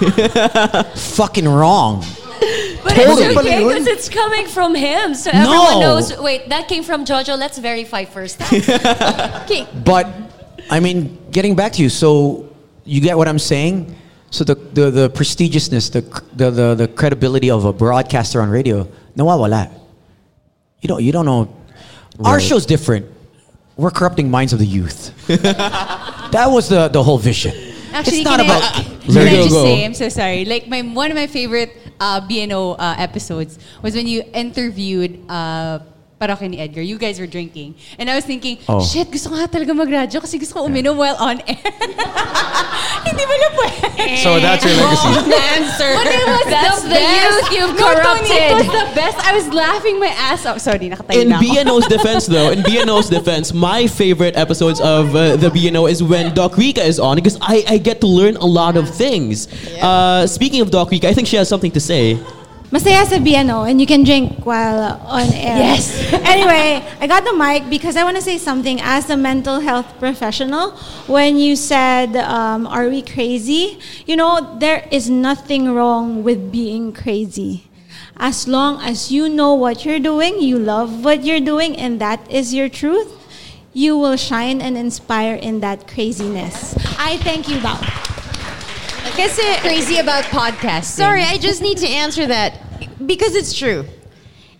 [1.16, 2.04] Fucking wrong.
[2.84, 3.24] But Totally.
[3.24, 5.14] it's okay because it's coming from him.
[5.14, 6.16] So everyone knows.
[6.18, 7.38] Wait, that came from Jojo.
[7.38, 8.40] Let's verify first.
[9.44, 9.66] Okay.
[9.84, 10.06] But
[10.70, 12.48] I mean, getting back to you, so
[12.84, 13.94] you get what I'm saying?
[14.30, 16.02] So the the, the prestigiousness, the,
[16.36, 19.70] the the the credibility of a broadcaster on radio, nawawala.
[20.80, 21.48] You don't you don't know.
[22.24, 22.42] Our Right.
[22.42, 23.06] show's different.
[23.76, 25.10] We're corrupting minds of the youth.
[25.26, 27.52] that was the the whole vision.
[27.92, 28.74] Actually, it's not can I- about.
[29.04, 29.64] Can There I you just go.
[29.64, 30.44] say, I'm so sorry.
[30.44, 31.70] Like my one of my favorite
[32.00, 35.80] uh, BNO uh, episodes was when you interviewed uh,
[36.24, 36.80] Parokya ni Edgar.
[36.80, 38.80] You guys were drinking, and I was thinking, Oh.
[38.80, 41.60] shit, gusto ko nga talaga magradyo kasi gusto ko uminom while on air.
[43.04, 44.16] Hindi ba na pwede?
[44.24, 45.12] So that's your legacy.
[45.60, 45.90] answer.
[45.92, 47.20] But it was That's the, the best.
[47.20, 48.40] youth you've no, Tony, corrupted.
[48.48, 49.16] it was the best.
[49.20, 50.56] I was laughing my ass off.
[50.64, 51.44] Sorry, nakatayo In na ako.
[51.44, 56.32] BNO's defense, though, in BNO's defense, my favorite episodes of uh, the BNO is when
[56.34, 59.48] Doc Rika is on because I, I get to learn a lot of things.
[59.82, 62.16] Uh, speaking of Doc Rika, I think she has something to say.
[62.74, 65.62] Masaya sa BNO and you can drink while uh, on air.
[65.62, 65.94] Yes.
[66.26, 69.86] anyway, I got the mic because I want to say something as a mental health
[70.02, 70.74] professional.
[71.06, 73.78] When you said, um, Are we crazy?
[74.06, 77.70] You know, there is nothing wrong with being crazy.
[78.18, 82.26] As long as you know what you're doing, you love what you're doing, and that
[82.26, 83.14] is your truth,
[83.72, 86.74] you will shine and inspire in that craziness.
[86.98, 87.78] I thank you, Bao.
[89.14, 90.98] Kasi, Crazy about podcasting.
[90.98, 92.63] sorry, I just need to answer that
[93.06, 93.84] because it's true.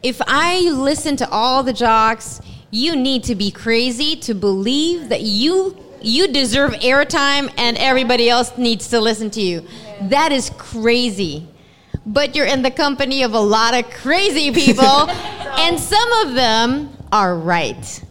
[0.03, 5.22] If I listen to all the jocks, you need to be crazy to believe that
[5.22, 9.66] you you deserve airtime and everybody else needs to listen to you.
[10.03, 11.49] That is crazy.
[12.05, 16.95] But you're in the company of a lot of crazy people, and some of them
[17.11, 18.05] are right.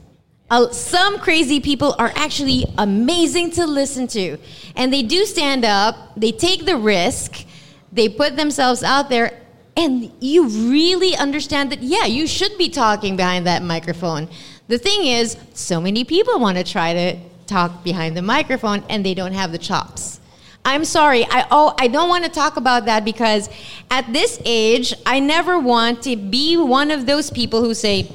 [0.49, 4.37] Uh, some crazy people are actually amazing to listen to.
[4.75, 7.45] And they do stand up, they take the risk,
[7.91, 9.39] they put themselves out there,
[9.75, 14.29] and you really understand that, yeah, you should be talking behind that microphone.
[14.67, 17.17] The thing is, so many people want to try to
[17.47, 20.19] talk behind the microphone and they don't have the chops.
[20.65, 21.25] I'm sorry.
[21.29, 23.49] I oh I don't want to talk about that because
[23.91, 28.09] at this age, I never want to be one of those people who say,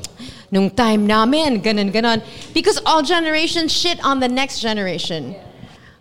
[0.51, 2.23] "Nung time namin, ganon ganon,"
[2.55, 5.37] because all generations shit on the next generation.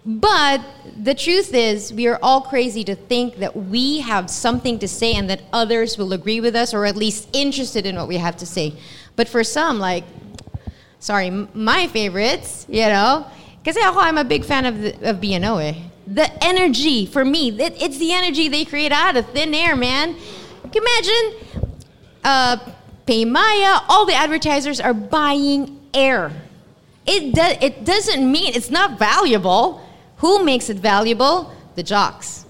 [0.05, 0.61] But
[1.01, 5.13] the truth is, we are all crazy to think that we have something to say
[5.13, 8.37] and that others will agree with us or at least interested in what we have
[8.37, 8.73] to say.
[9.15, 10.03] But for some, like,
[10.99, 13.27] sorry, my favorites, you know,
[13.63, 15.79] because I'm a big fan of, of BNO eh.
[16.07, 20.15] The energy, for me, that it's the energy they create out of thin air, man.
[20.71, 21.47] Can you imagine?
[22.23, 22.57] Uh,
[23.05, 26.31] PayMaya, all the advertisers are buying air.
[27.05, 29.81] It, do, it doesn't mean it's not valuable.
[30.17, 31.53] Who makes it valuable?
[31.75, 32.45] The jocks.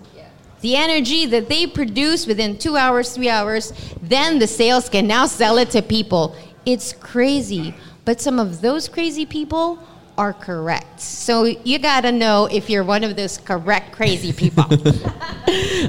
[0.62, 5.28] The energy that they produce within two hours, three hours, then the sales can now
[5.28, 6.36] sell it to people.
[6.66, 7.76] It's crazy.
[8.06, 9.80] But some of those crazy people
[10.18, 11.00] are correct.
[11.00, 14.66] So you gotta know if you're one of those correct crazy people.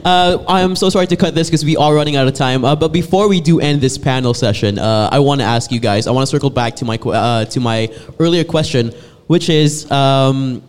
[0.04, 2.64] Uh, I'm so sorry to cut this because we are running out of time.
[2.64, 5.80] Uh, but before we do end this panel session, uh, I want to ask you
[5.80, 6.06] guys.
[6.06, 8.92] I want to circle back to my uh, to my earlier question,
[9.26, 10.62] which is um,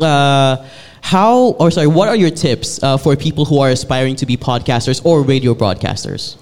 [0.00, 0.66] uh,
[1.00, 4.36] how or sorry, what are your tips uh, for people who are aspiring to be
[4.36, 6.36] podcasters or radio broadcasters?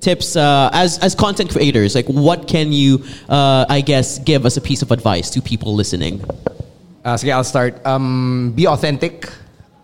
[0.00, 1.94] tips uh, as as content creators?
[1.94, 5.74] Like, what can you, uh, I guess, give as a piece of advice to people
[5.74, 6.22] listening?
[7.04, 7.84] Uh, so yeah, I'll start.
[7.86, 9.30] Um, be authentic.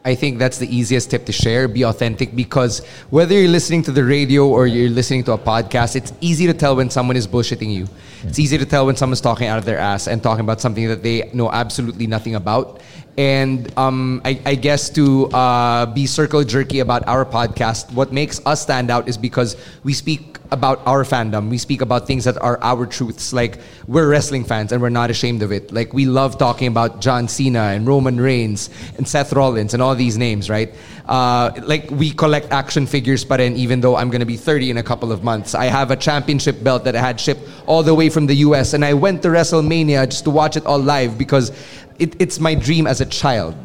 [0.04, 1.68] I think that's the easiest tip to share.
[1.68, 5.94] Be authentic because whether you're listening to the radio or you're listening to a podcast,
[5.94, 7.86] it's easy to tell when someone is bullshitting you.
[8.24, 10.88] It's easy to tell when someone's talking out of their ass and talking about something
[10.88, 12.80] that they know absolutely nothing about.
[13.16, 18.44] And um, I, I guess to uh, be circle jerky about our podcast, what makes
[18.44, 21.48] us stand out is because we speak about our fandom.
[21.48, 23.32] We speak about things that are our truths.
[23.32, 23.58] Like
[23.88, 25.72] we're wrestling fans and we're not ashamed of it.
[25.72, 28.68] Like we love talking about John Cena and Roman Reigns
[28.98, 30.72] and Seth Rollins and all these names, right?
[31.08, 34.76] Uh, like we collect action figures, but then even though I'm gonna be 30 in
[34.76, 37.94] a couple of months, I have a championship belt that I had shipped all the
[37.94, 41.16] way from the US, and I went to WrestleMania just to watch it all live
[41.16, 41.50] because
[41.98, 43.56] it, it's my dream as a child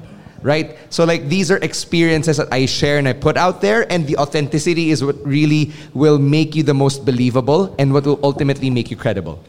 [0.41, 0.77] right?
[0.89, 4.18] So like these are experiences that I share and I put out there, and the
[4.18, 8.91] authenticity is what really will make you the most believable and what will ultimately make
[8.91, 9.43] you credible.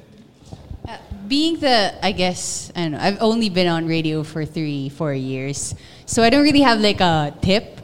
[0.86, 0.96] Uh,
[1.26, 2.98] being the I guess I don't know.
[3.00, 5.74] I've only been on radio for three, four years,
[6.06, 7.80] so I don't really have like a tip.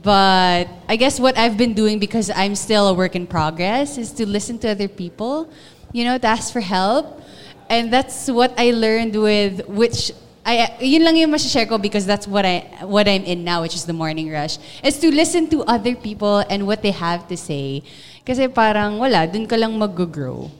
[0.00, 4.12] But I guess what I've been doing because I'm still a work in progress is
[4.12, 5.50] to listen to other people,
[5.92, 7.20] you know, to ask for help,
[7.68, 10.12] and that's what I learned with which.
[10.48, 13.74] I, yun lang yung share ko because that's what I what I'm in now, which
[13.74, 14.56] is the morning rush.
[14.82, 17.84] Is to listen to other people and what they have to say.
[18.24, 20.50] Kasi parang wala, dun ka lang mag-grow.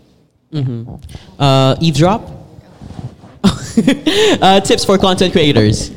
[0.52, 1.40] Mm-hmm.
[1.40, 2.20] Uh, eavesdrop.
[4.44, 5.88] uh, tips for content creators.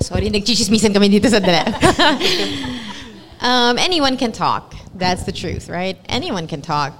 [0.00, 1.68] Sorry, nagchichismisan kami dito sa dala.
[3.44, 4.72] um, anyone can talk.
[4.96, 6.00] That's the truth, right?
[6.08, 6.96] Anyone can talk.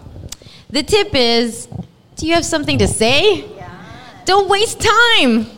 [0.68, 1.68] The tip is,
[2.16, 3.48] do you have something to say?
[3.48, 3.72] Yeah.
[4.26, 5.57] Don't waste time.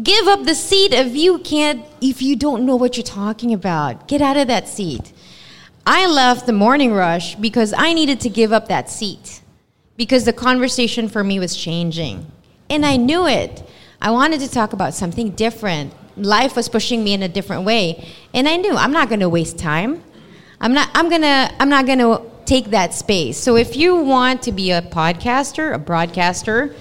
[0.00, 4.08] Give up the seat if you can't, if you don't know what you're talking about.
[4.08, 5.12] Get out of that seat.
[5.84, 9.42] I left the morning rush because I needed to give up that seat
[9.96, 12.30] because the conversation for me was changing.
[12.70, 13.68] And I knew it.
[14.00, 15.92] I wanted to talk about something different.
[16.16, 18.08] Life was pushing me in a different way.
[18.32, 20.02] And I knew I'm not going to waste time.
[20.58, 23.36] I'm not I'm going to I'm not going to take that space.
[23.36, 26.74] So if you want to be a podcaster, a broadcaster,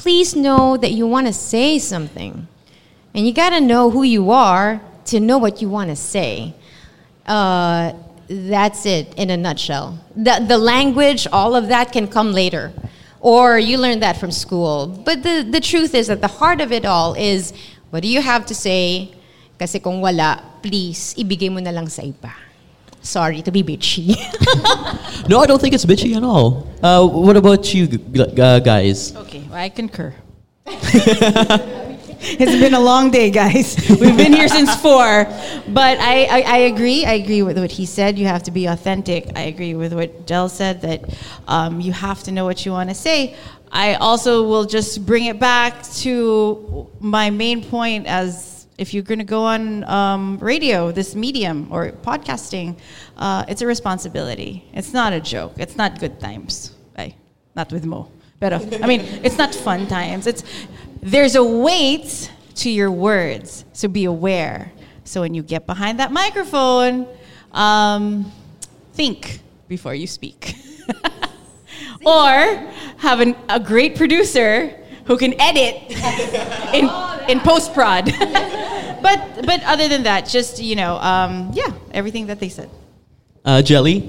[0.00, 2.48] please know that you want to say something.
[3.12, 4.80] And you got to know who you are
[5.12, 6.54] to know what you want to say.
[7.26, 7.92] Uh,
[8.26, 10.00] that's it in a nutshell.
[10.16, 12.72] The, the language, all of that can come later.
[13.20, 14.86] Or you learn that from school.
[14.86, 17.52] But the, the truth is that the heart of it all is
[17.90, 19.12] what do you have to say?
[19.58, 22.32] Kasi kung wala, please, ibigay mo na lang sa iba.
[23.02, 24.16] Sorry to be bitchy.
[25.28, 26.66] No, I don't think it's bitchy at all.
[26.82, 27.86] Uh, what about you
[28.18, 29.14] uh, guys?
[29.14, 30.12] Okay, well, I concur.
[30.66, 33.76] it's been a long day, guys.
[34.00, 35.24] We've been here since four.
[35.68, 37.04] But I, I, I agree.
[37.04, 38.18] I agree with what he said.
[38.18, 39.30] You have to be authentic.
[39.36, 41.04] I agree with what Del said that
[41.46, 43.36] um, you have to know what you want to say.
[43.70, 48.49] I also will just bring it back to my main point as
[48.80, 52.78] if you're going to go on um, radio, this medium or podcasting,
[53.18, 54.64] uh, it's a responsibility.
[54.72, 55.52] It's not a joke.
[55.58, 56.72] It's not good times.
[56.96, 57.14] Ay,
[57.54, 58.10] not with Mo.
[58.40, 60.26] But I mean, it's not fun times.
[60.26, 60.42] It's
[61.02, 64.72] there's a weight to your words, so be aware.
[65.04, 67.06] So when you get behind that microphone,
[67.52, 68.32] um,
[68.94, 70.54] think before you speak,
[72.06, 72.32] or
[72.96, 74.79] have an, a great producer
[75.10, 75.90] who can edit
[76.72, 76.88] in
[77.28, 78.04] in post prod.
[79.02, 82.70] but but other than that, just you know, um, yeah, everything that they said.
[83.44, 84.08] Uh, Jelly?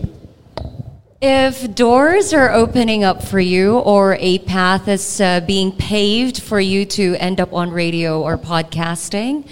[1.20, 6.60] If doors are opening up for you or a path is uh, being paved for
[6.60, 9.50] you to end up on radio or podcasting,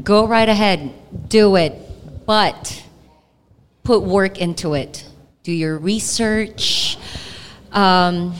[0.00, 0.92] go right ahead,
[1.28, 1.74] do it.
[2.24, 2.84] But
[3.82, 5.04] put work into it.
[5.42, 6.98] Do your research.
[7.72, 8.34] Um,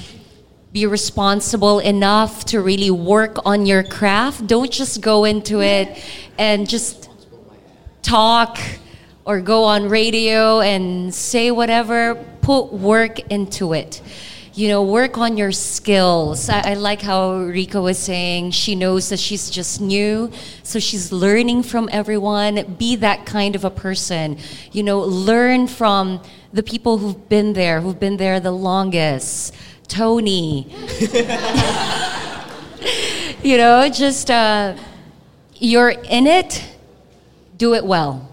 [0.74, 4.44] be responsible enough to really work on your craft.
[4.48, 6.05] Don't just go into it
[6.36, 7.09] and just
[8.02, 8.59] talk
[9.24, 12.16] or go on radio and say whatever.
[12.42, 14.02] Put work into it.
[14.55, 16.48] You know, work on your skills.
[16.48, 20.32] I, I like how Rika was saying she knows that she's just new,
[20.64, 22.74] so she's learning from everyone.
[22.78, 24.38] Be that kind of a person.
[24.72, 26.20] You know, learn from
[26.52, 29.55] the people who've been there, who've been there the longest.
[29.89, 30.66] Tony.
[33.43, 34.77] you know, just uh,
[35.56, 36.65] you're in it,
[37.56, 38.28] do it well.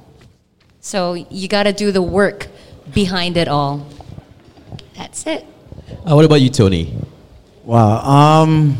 [0.79, 2.47] So you got to do the work
[2.93, 3.87] behind it all.
[4.95, 5.45] That's it.
[6.05, 6.97] Uh, what about you, Tony?
[7.63, 7.99] Wow.
[7.99, 8.77] Um,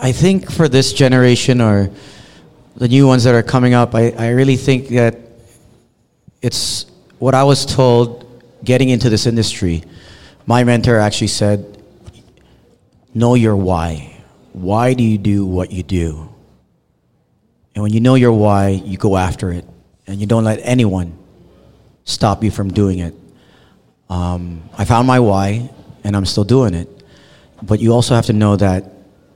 [0.00, 1.90] I think for this generation or
[2.76, 5.18] the new ones that are coming up, I, I really think that
[6.42, 6.86] it's
[7.18, 8.24] what I was told
[8.64, 9.82] getting into this industry,
[10.46, 11.82] my mentor actually said,
[13.14, 14.20] Know your why.
[14.52, 16.28] Why do you do what you do?
[17.74, 19.64] And when you know your why, you go after it.
[20.06, 21.16] And you don't let anyone
[22.04, 23.14] stop you from doing it.
[24.08, 25.70] Um, I found my why,
[26.04, 26.88] and I'm still doing it.
[27.62, 28.92] But you also have to know that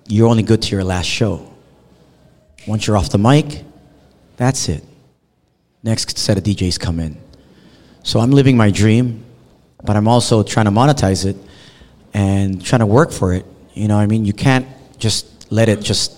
[0.06, 1.52] you're only good to your last show.
[2.66, 3.64] Once you're off the mic,
[4.36, 4.85] that's it.
[5.82, 7.16] Next set of DJs come in.
[8.02, 9.24] So I'm living my dream,
[9.89, 11.35] but I'm also trying to monetize it
[12.12, 13.47] and trying to work for it.
[13.73, 14.27] You know I mean?
[14.27, 16.12] You can't just let it just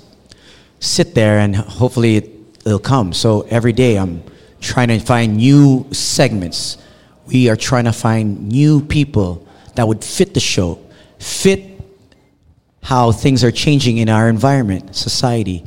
[0.80, 2.30] sit there and hopefully it,
[2.66, 3.12] it'll come.
[3.12, 4.24] So every day I'm
[4.60, 6.78] trying to find new segments.
[7.26, 10.84] We are trying to find new people that would fit the show,
[11.20, 11.62] fit
[12.82, 15.64] how things are changing in our environment, society.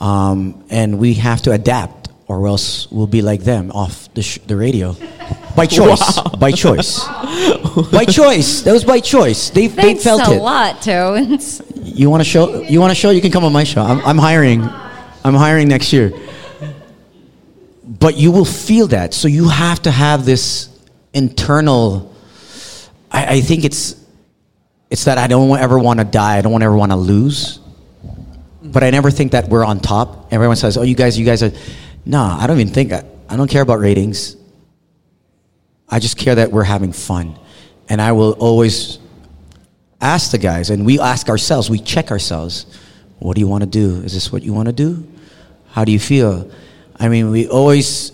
[0.00, 4.38] Um, and we have to adapt, or else we'll be like them off the, sh-
[4.46, 4.96] the radio.
[5.54, 6.20] By choice.
[6.38, 7.04] By choice.
[7.92, 8.62] by choice.
[8.62, 9.50] That was by choice.
[9.50, 11.62] They, they Thanks felt a lot, Tones.
[11.82, 12.62] You want to show?
[12.62, 13.10] You want to show?
[13.10, 13.82] You can come on my show.
[13.82, 14.62] I'm, I'm hiring.
[15.24, 16.12] I'm hiring next year.
[17.84, 19.14] But you will feel that.
[19.14, 20.68] So you have to have this
[21.14, 22.14] internal.
[23.10, 23.94] I, I think it's
[24.90, 26.38] it's that I don't ever want to die.
[26.38, 27.60] I don't ever want to lose.
[28.62, 30.32] But I never think that we're on top.
[30.32, 31.52] Everyone says, "Oh, you guys, you guys are."
[32.06, 32.92] Nah, I don't even think.
[32.92, 34.36] I, I don't care about ratings.
[35.88, 37.36] I just care that we're having fun,
[37.88, 38.98] and I will always
[40.00, 42.66] ask the guys, and we ask ourselves, we check ourselves.
[43.18, 44.02] What do you want to do?
[44.02, 45.06] Is this what you want to do?
[45.70, 46.50] How do you feel?
[46.98, 48.12] I mean, we always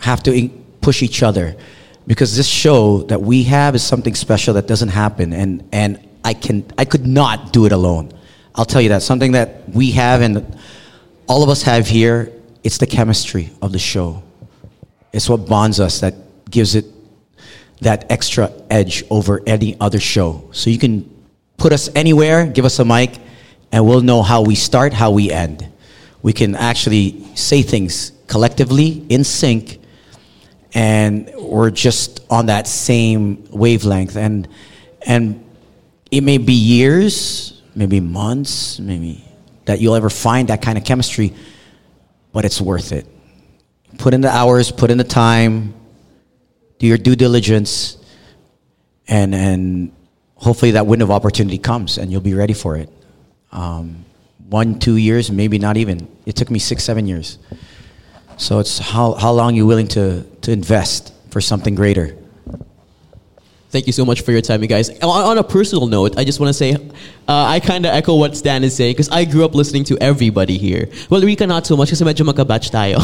[0.00, 0.48] have to
[0.80, 1.56] push each other
[2.06, 6.32] because this show that we have is something special that doesn't happen, and and I
[6.34, 8.12] can I could not do it alone.
[8.54, 10.58] I'll tell you that something that we have and
[11.26, 12.32] all of us have here.
[12.66, 14.24] It's the chemistry of the show.
[15.12, 16.14] It's what bonds us that
[16.50, 16.84] gives it
[17.80, 20.48] that extra edge over any other show.
[20.50, 21.08] So you can
[21.58, 23.20] put us anywhere, give us a mic,
[23.70, 25.64] and we'll know how we start, how we end.
[26.22, 29.80] We can actually say things collectively in sync,
[30.74, 34.16] and we're just on that same wavelength.
[34.16, 34.48] And
[35.02, 35.44] and
[36.10, 39.24] it may be years, maybe months, maybe
[39.66, 41.32] that you'll ever find that kind of chemistry,
[42.36, 43.06] but it's worth it.
[43.96, 45.72] Put in the hours, put in the time,
[46.78, 47.96] do your due diligence,
[49.08, 49.90] and and
[50.34, 52.90] hopefully that window of opportunity comes, and you'll be ready for it.
[53.52, 54.04] Um,
[54.50, 56.08] one, two years, maybe not even.
[56.26, 57.38] It took me six, seven years.
[58.36, 62.18] So it's how how long you're willing to to invest for something greater.
[63.70, 64.90] Thank you so much for your time, you guys.
[65.00, 66.78] On, on a personal note, I just want to say, uh,
[67.26, 70.56] I kind of echo what Stan is saying because I grew up listening to everybody
[70.56, 70.88] here.
[71.10, 73.02] Well, Rika not so much kasi medyo magkabatch tayo.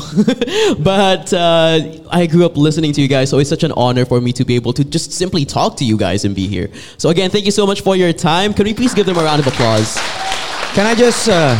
[0.85, 1.81] but uh,
[2.11, 4.45] I grew up listening to you guys, so it's such an honor for me to
[4.45, 6.71] be able to just simply talk to you guys and be here.
[6.97, 8.55] So again, thank you so much for your time.
[8.55, 9.99] Can we please give them a round of applause?
[10.79, 11.29] Can I just?
[11.29, 11.59] Uh,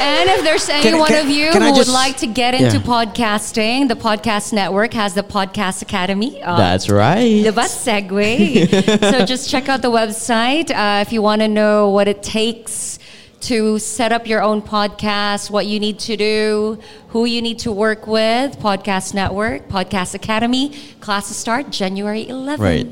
[0.00, 2.54] And if there's any Can- one can- of you who just- would like to get
[2.54, 2.82] into Yeah.
[2.82, 6.42] podcasting, the Podcast Network has the Podcast Academy.
[6.42, 7.42] Uh, That's right.
[7.42, 9.00] The best segue.
[9.10, 12.98] so just check out the website uh, if you want to know what it takes
[13.40, 16.78] to set up your own podcast, what you need to do,
[17.08, 18.58] who you need to work with.
[18.58, 20.72] Podcast Network, Podcast Academy.
[21.00, 22.58] Classes start January 11th.
[22.58, 22.86] Right.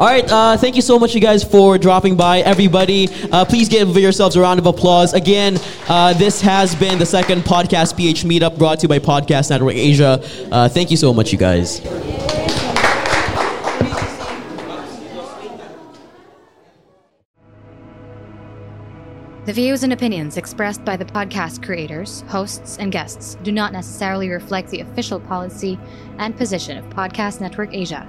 [0.00, 0.24] All right.
[0.32, 2.38] Uh, thank you so much, you guys, for dropping by.
[2.38, 5.12] Everybody, uh, please give yourselves a round of applause.
[5.12, 5.58] Again,
[5.90, 9.74] uh, this has been the second Podcast PH meetup brought to you by Podcast Network
[9.74, 10.24] Asia.
[10.50, 11.82] Uh, thank you so much, you guys.
[19.44, 24.30] The views and opinions expressed by the podcast creators, hosts, and guests do not necessarily
[24.30, 25.78] reflect the official policy
[26.16, 28.08] and position of Podcast Network Asia,